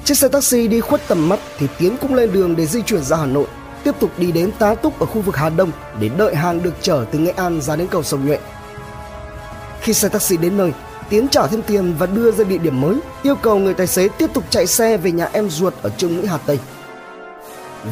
Chiếc 0.05 0.19
xe 0.19 0.29
taxi 0.29 0.69
đi 0.69 0.81
khuất 0.81 1.09
tầm 1.09 1.29
mắt 1.29 1.41
thì 1.59 1.67
Tiến 1.79 1.97
cũng 2.01 2.15
lên 2.15 2.33
đường 2.33 2.57
để 2.57 2.67
di 2.67 2.83
chuyển 2.83 3.03
ra 3.03 3.17
Hà 3.17 3.27
Nội, 3.27 3.47
tiếp 3.87 3.95
tục 4.01 4.11
đi 4.19 4.33
đến 4.33 4.51
tá 4.59 4.75
túc 4.75 4.99
ở 4.99 5.07
khu 5.07 5.21
vực 5.21 5.37
Hà 5.37 5.49
Đông 5.51 5.71
để 6.01 6.11
đợi 6.19 6.35
hàng 6.35 6.63
được 6.63 6.75
chở 6.81 7.05
từ 7.11 7.19
Nghệ 7.19 7.33
An 7.37 7.61
ra 7.61 7.77
đến 7.77 7.87
cầu 7.91 8.03
Sông 8.03 8.27
Nhuệ. 8.27 8.39
Khi 9.81 9.93
xe 9.93 10.09
taxi 10.09 10.37
đến 10.37 10.57
nơi, 10.57 10.73
Tiến 11.11 11.29
trả 11.29 11.47
thêm 11.47 11.63
tiền 11.63 11.95
và 11.99 12.07
đưa 12.07 12.31
ra 12.31 12.45
địa 12.45 12.59
điểm 12.59 12.81
mới, 12.81 12.97
yêu 13.23 13.35
cầu 13.37 13.59
người 13.59 13.75
tài 13.75 13.87
xế 13.87 14.09
tiếp 14.09 14.31
tục 14.35 14.45
chạy 14.51 14.67
xe 14.67 14.97
về 14.97 15.13
nhà 15.13 15.29
em 15.33 15.51
ruột 15.51 15.75
ở 15.83 15.91
Trương 15.91 16.17
Mỹ 16.17 16.27
Hà 16.27 16.39
Tây. 16.39 16.59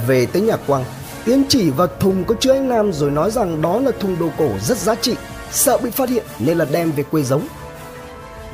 Về 0.07 0.27
tới 0.27 0.43
nhà 0.43 0.57
Quang, 0.57 0.85
Tiến 1.25 1.45
chỉ 1.49 1.71
vào 1.71 1.87
thùng 2.01 2.25
có 2.25 2.35
chứa 2.41 2.53
anh 2.53 2.69
Nam 2.69 2.93
rồi 2.93 3.11
nói 3.11 3.31
rằng 3.31 3.63
đó 3.63 3.81
là 3.81 3.91
thùng 4.01 4.19
đồ 4.19 4.29
cổ 4.39 4.49
rất 4.63 4.79
giá 4.79 4.95
trị, 4.95 5.17
sợ 5.51 5.79
bị 5.79 5.91
phát 5.91 6.09
hiện 6.09 6.25
nên 6.39 6.59
là 6.59 6.67
đem 6.73 6.93
về 6.93 7.03
quê 7.03 7.23
giấu. 7.23 7.41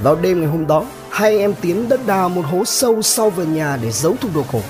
Vào 0.03 0.17
đêm 0.17 0.41
ngày 0.41 0.49
hôm 0.51 0.67
đó, 0.67 0.85
hai 1.11 1.39
em 1.39 1.55
Tiến 1.61 1.89
đã 1.89 1.97
đào 2.07 2.29
một 2.29 2.45
hố 2.51 2.65
sâu 2.65 3.03
sau 3.03 3.31
vườn 3.31 3.55
nhà 3.55 3.79
để 3.83 3.91
giấu 3.91 4.17
thùng 4.21 4.33
đồ 4.35 4.45
cổ. 4.53 4.61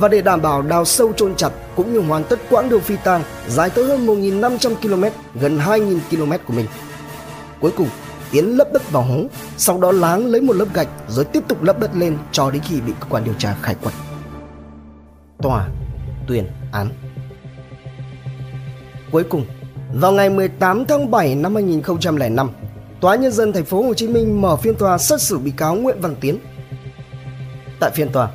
Và 0.00 0.08
để 0.08 0.22
đảm 0.22 0.42
bảo 0.42 0.62
đào 0.62 0.84
sâu 0.84 1.12
chôn 1.12 1.34
chặt 1.36 1.50
cũng 1.76 1.92
như 1.92 2.00
hoàn 2.00 2.24
tất 2.24 2.38
quãng 2.50 2.68
đường 2.68 2.80
phi 2.80 2.96
tang 3.04 3.22
dài 3.48 3.70
tới 3.70 3.84
hơn 3.84 4.06
1.500 4.06 4.74
km, 4.74 5.04
gần 5.40 5.58
2.000 5.58 5.98
km 6.10 6.32
của 6.46 6.54
mình. 6.54 6.66
Cuối 7.60 7.70
cùng, 7.76 7.88
Tiến 8.30 8.56
lấp 8.56 8.72
đất 8.72 8.90
vào 8.90 9.02
hố, 9.02 9.24
sau 9.56 9.80
đó 9.80 9.92
láng 9.92 10.26
lấy 10.26 10.40
một 10.40 10.56
lớp 10.56 10.66
gạch 10.74 10.88
rồi 11.08 11.24
tiếp 11.24 11.42
tục 11.48 11.62
lấp 11.62 11.78
đất 11.78 11.90
lên 11.96 12.18
cho 12.32 12.50
đến 12.50 12.62
khi 12.62 12.80
bị 12.80 12.92
cơ 13.00 13.06
quan 13.10 13.24
điều 13.24 13.34
tra 13.34 13.56
khai 13.62 13.74
quật. 13.82 13.94
Tòa 15.42 15.68
tuyên 16.26 16.46
án 16.72 16.88
Cuối 19.12 19.24
cùng, 19.24 19.46
vào 19.94 20.12
ngày 20.12 20.30
18 20.30 20.84
tháng 20.84 21.10
7 21.10 21.34
năm 21.34 21.54
2005, 21.54 22.50
Tòa 23.00 23.16
nhân 23.16 23.32
dân 23.32 23.52
thành 23.52 23.64
phố 23.64 23.82
Hồ 23.82 23.94
Chí 23.94 24.08
Minh 24.08 24.40
mở 24.40 24.56
phiên 24.56 24.74
tòa 24.74 24.98
xét 24.98 25.20
xử 25.20 25.38
bị 25.38 25.50
cáo 25.50 25.74
Nguyễn 25.74 26.00
Văn 26.00 26.14
Tiến. 26.20 26.38
Tại 27.80 27.90
phiên 27.94 28.12
tòa, 28.12 28.28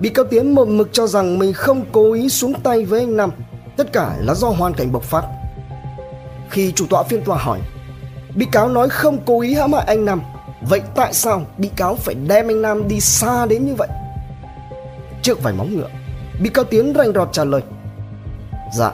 bị 0.00 0.08
cáo 0.08 0.24
Tiến 0.24 0.54
một 0.54 0.68
mực 0.68 0.92
cho 0.92 1.06
rằng 1.06 1.38
mình 1.38 1.52
không 1.52 1.84
cố 1.92 2.12
ý 2.12 2.28
xuống 2.28 2.52
tay 2.62 2.84
với 2.84 3.00
anh 3.00 3.16
Nam, 3.16 3.30
tất 3.76 3.92
cả 3.92 4.16
là 4.20 4.34
do 4.34 4.48
hoàn 4.48 4.74
cảnh 4.74 4.92
bộc 4.92 5.02
phát. 5.02 5.22
Khi 6.50 6.72
chủ 6.72 6.86
tọa 6.90 7.02
phiên 7.02 7.24
tòa 7.24 7.38
hỏi, 7.38 7.60
bị 8.34 8.46
cáo 8.52 8.68
nói 8.68 8.88
không 8.88 9.18
cố 9.26 9.40
ý 9.40 9.54
hãm 9.54 9.72
hại 9.72 9.84
anh 9.86 10.04
Nam, 10.04 10.22
vậy 10.68 10.80
tại 10.94 11.14
sao 11.14 11.42
bị 11.58 11.70
cáo 11.76 11.96
phải 11.96 12.14
đem 12.14 12.48
anh 12.48 12.62
Nam 12.62 12.88
đi 12.88 13.00
xa 13.00 13.46
đến 13.46 13.66
như 13.66 13.74
vậy? 13.74 13.88
Trước 15.22 15.42
vài 15.42 15.52
móng 15.52 15.76
ngựa, 15.76 15.88
bị 16.42 16.48
cáo 16.48 16.64
Tiến 16.64 16.92
rành 16.92 17.12
rọt 17.12 17.28
trả 17.32 17.44
lời, 17.44 17.62
dạ, 18.76 18.92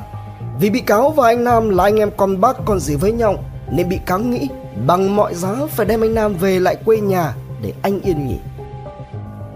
vì 0.61 0.71
bị 0.71 0.81
cáo 0.81 1.11
và 1.11 1.27
anh 1.27 1.45
Nam 1.45 1.69
là 1.69 1.85
anh 1.85 1.97
em 1.97 2.11
con 2.17 2.41
bác 2.41 2.57
con 2.65 2.81
gì 2.81 2.95
với 2.95 3.13
nhau 3.13 3.45
nên 3.73 3.89
bị 3.89 3.99
cáo 4.07 4.19
nghĩ 4.19 4.49
bằng 4.87 5.17
mọi 5.17 5.35
giá 5.35 5.55
phải 5.71 5.87
đem 5.87 6.01
anh 6.01 6.15
Nam 6.15 6.35
về 6.35 6.61
lại 6.61 6.77
quê 6.85 7.01
nhà 7.01 7.35
để 7.63 7.73
anh 7.83 8.01
yên 8.01 8.27
nghỉ. 8.27 8.39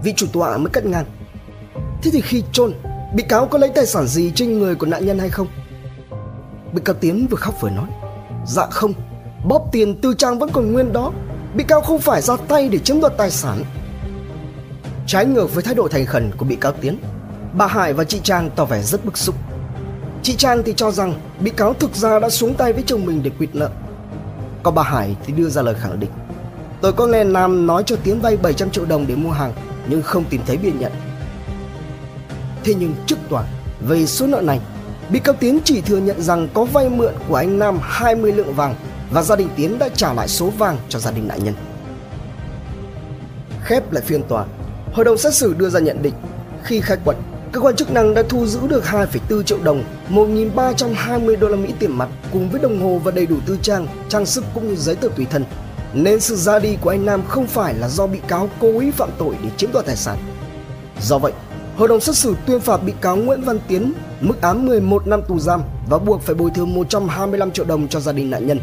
Vị 0.02 0.12
chủ 0.16 0.26
tọa 0.32 0.56
mới 0.56 0.70
cắt 0.72 0.84
ngang. 0.84 1.04
Thế 2.02 2.10
thì 2.10 2.20
khi 2.20 2.42
chôn, 2.52 2.72
bị 3.14 3.22
cáo 3.28 3.46
có 3.46 3.58
lấy 3.58 3.70
tài 3.74 3.86
sản 3.86 4.06
gì 4.06 4.32
trên 4.34 4.58
người 4.58 4.74
của 4.74 4.86
nạn 4.86 5.06
nhân 5.06 5.18
hay 5.18 5.28
không? 5.28 5.46
Bị 6.72 6.82
cáo 6.84 6.94
Tiến 6.94 7.26
vừa 7.30 7.36
khóc 7.36 7.54
vừa 7.60 7.70
nói. 7.70 7.88
Dạ 8.46 8.66
không, 8.70 8.92
bóp 9.44 9.68
tiền 9.72 10.00
tư 10.00 10.14
trang 10.14 10.38
vẫn 10.38 10.50
còn 10.52 10.72
nguyên 10.72 10.92
đó. 10.92 11.12
Bị 11.54 11.64
cáo 11.64 11.80
không 11.80 11.98
phải 11.98 12.22
ra 12.22 12.36
tay 12.48 12.68
để 12.68 12.78
chiếm 12.78 13.00
đoạt 13.00 13.16
tài 13.16 13.30
sản. 13.30 13.64
Trái 15.06 15.26
ngược 15.26 15.54
với 15.54 15.62
thái 15.62 15.74
độ 15.74 15.88
thành 15.88 16.06
khẩn 16.06 16.30
của 16.36 16.44
bị 16.44 16.56
cáo 16.56 16.72
Tiến, 16.72 16.98
bà 17.52 17.66
Hải 17.66 17.92
và 17.92 18.04
chị 18.04 18.20
Trang 18.22 18.50
tỏ 18.56 18.64
vẻ 18.64 18.82
rất 18.82 19.04
bức 19.04 19.18
xúc. 19.18 19.34
Chị 20.22 20.34
Trang 20.36 20.62
thì 20.64 20.74
cho 20.76 20.90
rằng 20.90 21.14
bị 21.40 21.50
cáo 21.50 21.74
thực 21.74 21.94
ra 21.94 22.18
đã 22.18 22.30
xuống 22.30 22.54
tay 22.54 22.72
với 22.72 22.82
chồng 22.86 23.04
mình 23.04 23.20
để 23.22 23.30
quỵt 23.38 23.54
nợ. 23.54 23.70
Còn 24.62 24.74
bà 24.74 24.82
Hải 24.82 25.16
thì 25.26 25.32
đưa 25.32 25.48
ra 25.48 25.62
lời 25.62 25.74
khẳng 25.74 26.00
định. 26.00 26.10
Tôi 26.80 26.92
có 26.92 27.06
nghe 27.06 27.24
Nam 27.24 27.66
nói 27.66 27.82
cho 27.86 27.96
Tiến 28.04 28.20
vay 28.20 28.36
700 28.36 28.70
triệu 28.70 28.84
đồng 28.84 29.06
để 29.06 29.16
mua 29.16 29.30
hàng 29.30 29.52
nhưng 29.88 30.02
không 30.02 30.24
tìm 30.30 30.40
thấy 30.46 30.56
biên 30.56 30.78
nhận. 30.78 30.92
Thế 32.64 32.74
nhưng 32.74 32.94
trước 33.06 33.16
tòa, 33.28 33.44
về 33.80 34.06
số 34.06 34.26
nợ 34.26 34.40
này, 34.40 34.60
bị 35.10 35.18
cáo 35.18 35.34
Tiến 35.34 35.58
chỉ 35.64 35.80
thừa 35.80 35.98
nhận 35.98 36.22
rằng 36.22 36.48
có 36.54 36.64
vay 36.64 36.88
mượn 36.88 37.14
của 37.28 37.34
anh 37.34 37.58
Nam 37.58 37.78
20 37.82 38.32
lượng 38.32 38.54
vàng 38.54 38.74
và 39.10 39.22
gia 39.22 39.36
đình 39.36 39.48
Tiến 39.56 39.78
đã 39.78 39.88
trả 39.88 40.12
lại 40.12 40.28
số 40.28 40.50
vàng 40.50 40.76
cho 40.88 40.98
gia 40.98 41.10
đình 41.10 41.28
nạn 41.28 41.44
nhân. 41.44 41.54
Khép 43.64 43.92
lại 43.92 44.04
phiên 44.06 44.22
tòa, 44.22 44.44
hội 44.92 45.04
đồng 45.04 45.18
xét 45.18 45.34
xử 45.34 45.54
đưa 45.54 45.68
ra 45.68 45.80
nhận 45.80 46.02
định 46.02 46.14
khi 46.62 46.80
khai 46.80 46.96
quật 47.04 47.16
cơ 47.52 47.60
quan 47.60 47.76
chức 47.76 47.92
năng 47.92 48.14
đã 48.14 48.22
thu 48.28 48.46
giữ 48.46 48.60
được 48.68 48.84
2,4 48.84 49.42
triệu 49.42 49.58
đồng, 49.62 49.84
1.320 50.10 51.38
đô 51.38 51.48
la 51.48 51.56
Mỹ 51.56 51.72
tiền 51.78 51.98
mặt 51.98 52.08
cùng 52.32 52.50
với 52.50 52.60
đồng 52.60 52.80
hồ 52.82 53.00
và 53.04 53.10
đầy 53.10 53.26
đủ 53.26 53.36
tư 53.46 53.58
trang, 53.62 53.86
trang 54.08 54.26
sức 54.26 54.44
cũng 54.54 54.68
như 54.68 54.76
giấy 54.76 54.96
tờ 54.96 55.08
tùy 55.16 55.26
thân. 55.30 55.44
Nên 55.94 56.20
sự 56.20 56.36
ra 56.36 56.58
đi 56.58 56.76
của 56.80 56.90
anh 56.90 57.06
Nam 57.06 57.22
không 57.28 57.46
phải 57.46 57.74
là 57.74 57.88
do 57.88 58.06
bị 58.06 58.18
cáo 58.28 58.48
cố 58.60 58.78
ý 58.78 58.90
phạm 58.90 59.10
tội 59.18 59.34
để 59.42 59.50
chiếm 59.56 59.72
đoạt 59.72 59.86
tài 59.86 59.96
sản. 59.96 60.18
Do 61.00 61.18
vậy, 61.18 61.32
hội 61.80 61.88
đồng 61.88 62.00
xét 62.00 62.16
xử 62.16 62.36
tuyên 62.46 62.60
phạt 62.60 62.76
bị 62.76 62.92
cáo 63.00 63.16
Nguyễn 63.16 63.42
Văn 63.42 63.58
Tiến 63.68 63.92
mức 64.20 64.42
án 64.42 64.66
11 64.66 65.06
năm 65.06 65.22
tù 65.28 65.38
giam 65.38 65.62
và 65.88 65.98
buộc 65.98 66.22
phải 66.22 66.34
bồi 66.34 66.50
thường 66.50 66.74
125 66.74 67.50
triệu 67.50 67.64
đồng 67.64 67.88
cho 67.88 68.00
gia 68.00 68.12
đình 68.12 68.30
nạn 68.30 68.46
nhân. 68.46 68.60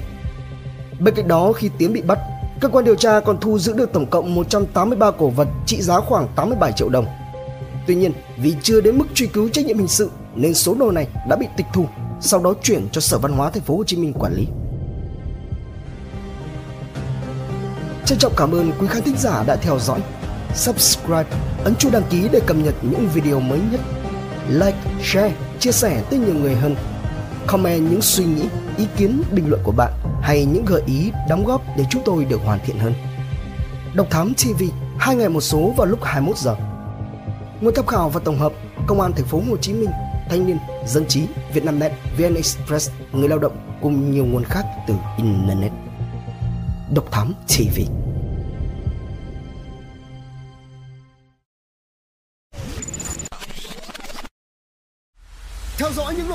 Bên 0.99 1.15
cạnh 1.15 1.27
đó 1.27 1.51
khi 1.51 1.69
Tiến 1.77 1.93
bị 1.93 2.01
bắt, 2.01 2.19
cơ 2.59 2.69
quan 2.69 2.85
điều 2.85 2.95
tra 2.95 3.19
còn 3.19 3.39
thu 3.39 3.59
giữ 3.59 3.73
được 3.73 3.93
tổng 3.93 4.05
cộng 4.05 4.35
183 4.35 5.11
cổ 5.11 5.29
vật 5.29 5.47
trị 5.65 5.81
giá 5.81 5.99
khoảng 5.99 6.27
87 6.35 6.71
triệu 6.71 6.89
đồng. 6.89 7.05
Tuy 7.87 7.95
nhiên, 7.95 8.11
vì 8.37 8.55
chưa 8.63 8.81
đến 8.81 8.97
mức 8.97 9.05
truy 9.13 9.27
cứu 9.27 9.49
trách 9.49 9.65
nhiệm 9.65 9.77
hình 9.77 9.87
sự 9.87 10.09
nên 10.35 10.53
số 10.53 10.75
đồ 10.79 10.91
này 10.91 11.07
đã 11.29 11.35
bị 11.35 11.47
tịch 11.57 11.67
thu, 11.73 11.85
sau 12.21 12.39
đó 12.39 12.53
chuyển 12.63 12.87
cho 12.91 13.01
Sở 13.01 13.17
Văn 13.17 13.31
hóa 13.31 13.49
Thành 13.49 13.63
phố 13.63 13.77
Hồ 13.77 13.83
Chí 13.83 13.97
Minh 13.97 14.13
quản 14.13 14.33
lý. 14.33 14.47
Trân 18.05 18.17
trọng 18.17 18.33
cảm 18.37 18.51
ơn 18.51 18.71
quý 18.79 18.87
khán 18.87 19.03
thính 19.03 19.17
giả 19.17 19.43
đã 19.47 19.55
theo 19.55 19.79
dõi. 19.79 19.99
Subscribe, 20.57 21.29
ấn 21.63 21.75
chuông 21.75 21.91
đăng 21.91 22.03
ký 22.09 22.29
để 22.31 22.39
cập 22.45 22.57
nhật 22.57 22.75
những 22.81 23.07
video 23.13 23.39
mới 23.39 23.59
nhất. 23.71 23.81
Like, 24.49 24.77
share, 25.03 25.33
chia 25.59 25.71
sẻ 25.71 26.03
tới 26.09 26.19
nhiều 26.19 26.35
người 26.35 26.55
hơn. 26.55 26.75
Comment 27.47 27.91
những 27.91 28.01
suy 28.01 28.25
nghĩ, 28.25 28.43
ý 28.77 28.85
kiến, 28.97 29.21
bình 29.31 29.49
luận 29.49 29.61
của 29.63 29.71
bạn 29.71 29.93
hay 30.21 30.45
những 30.45 30.65
gợi 30.65 30.81
ý, 30.85 31.11
đóng 31.29 31.45
góp 31.45 31.61
để 31.77 31.85
chúng 31.89 32.01
tôi 32.05 32.25
được 32.25 32.41
hoàn 32.45 32.59
thiện 32.65 32.79
hơn. 32.79 32.93
Độc 33.93 34.07
Thám 34.09 34.33
TV, 34.33 34.63
hai 34.99 35.15
ngày 35.15 35.29
một 35.29 35.41
số 35.41 35.73
vào 35.77 35.87
lúc 35.87 36.03
21 36.03 36.37
giờ. 36.37 36.55
Nguồn 37.61 37.73
tham 37.75 37.85
khảo 37.85 38.09
và 38.09 38.19
tổng 38.25 38.39
hợp 38.39 38.53
Công 38.87 39.01
an 39.01 39.11
thành 39.15 39.25
phố 39.25 39.41
Hồ 39.49 39.57
Chí 39.57 39.73
Minh, 39.73 39.89
Thanh 40.29 40.45
niên, 40.45 40.57
Dân 40.85 41.05
trí, 41.05 41.27
Vietnamnet, 41.53 41.91
VN 42.17 42.35
Express, 42.35 42.91
người 43.11 43.29
lao 43.29 43.39
động 43.39 43.77
cùng 43.81 44.11
nhiều 44.11 44.25
nguồn 44.25 44.43
khác 44.43 44.65
từ 44.87 44.93
internet. 45.17 45.71
Độc 46.93 47.11
Thám 47.11 47.33
TV. 47.47 48.06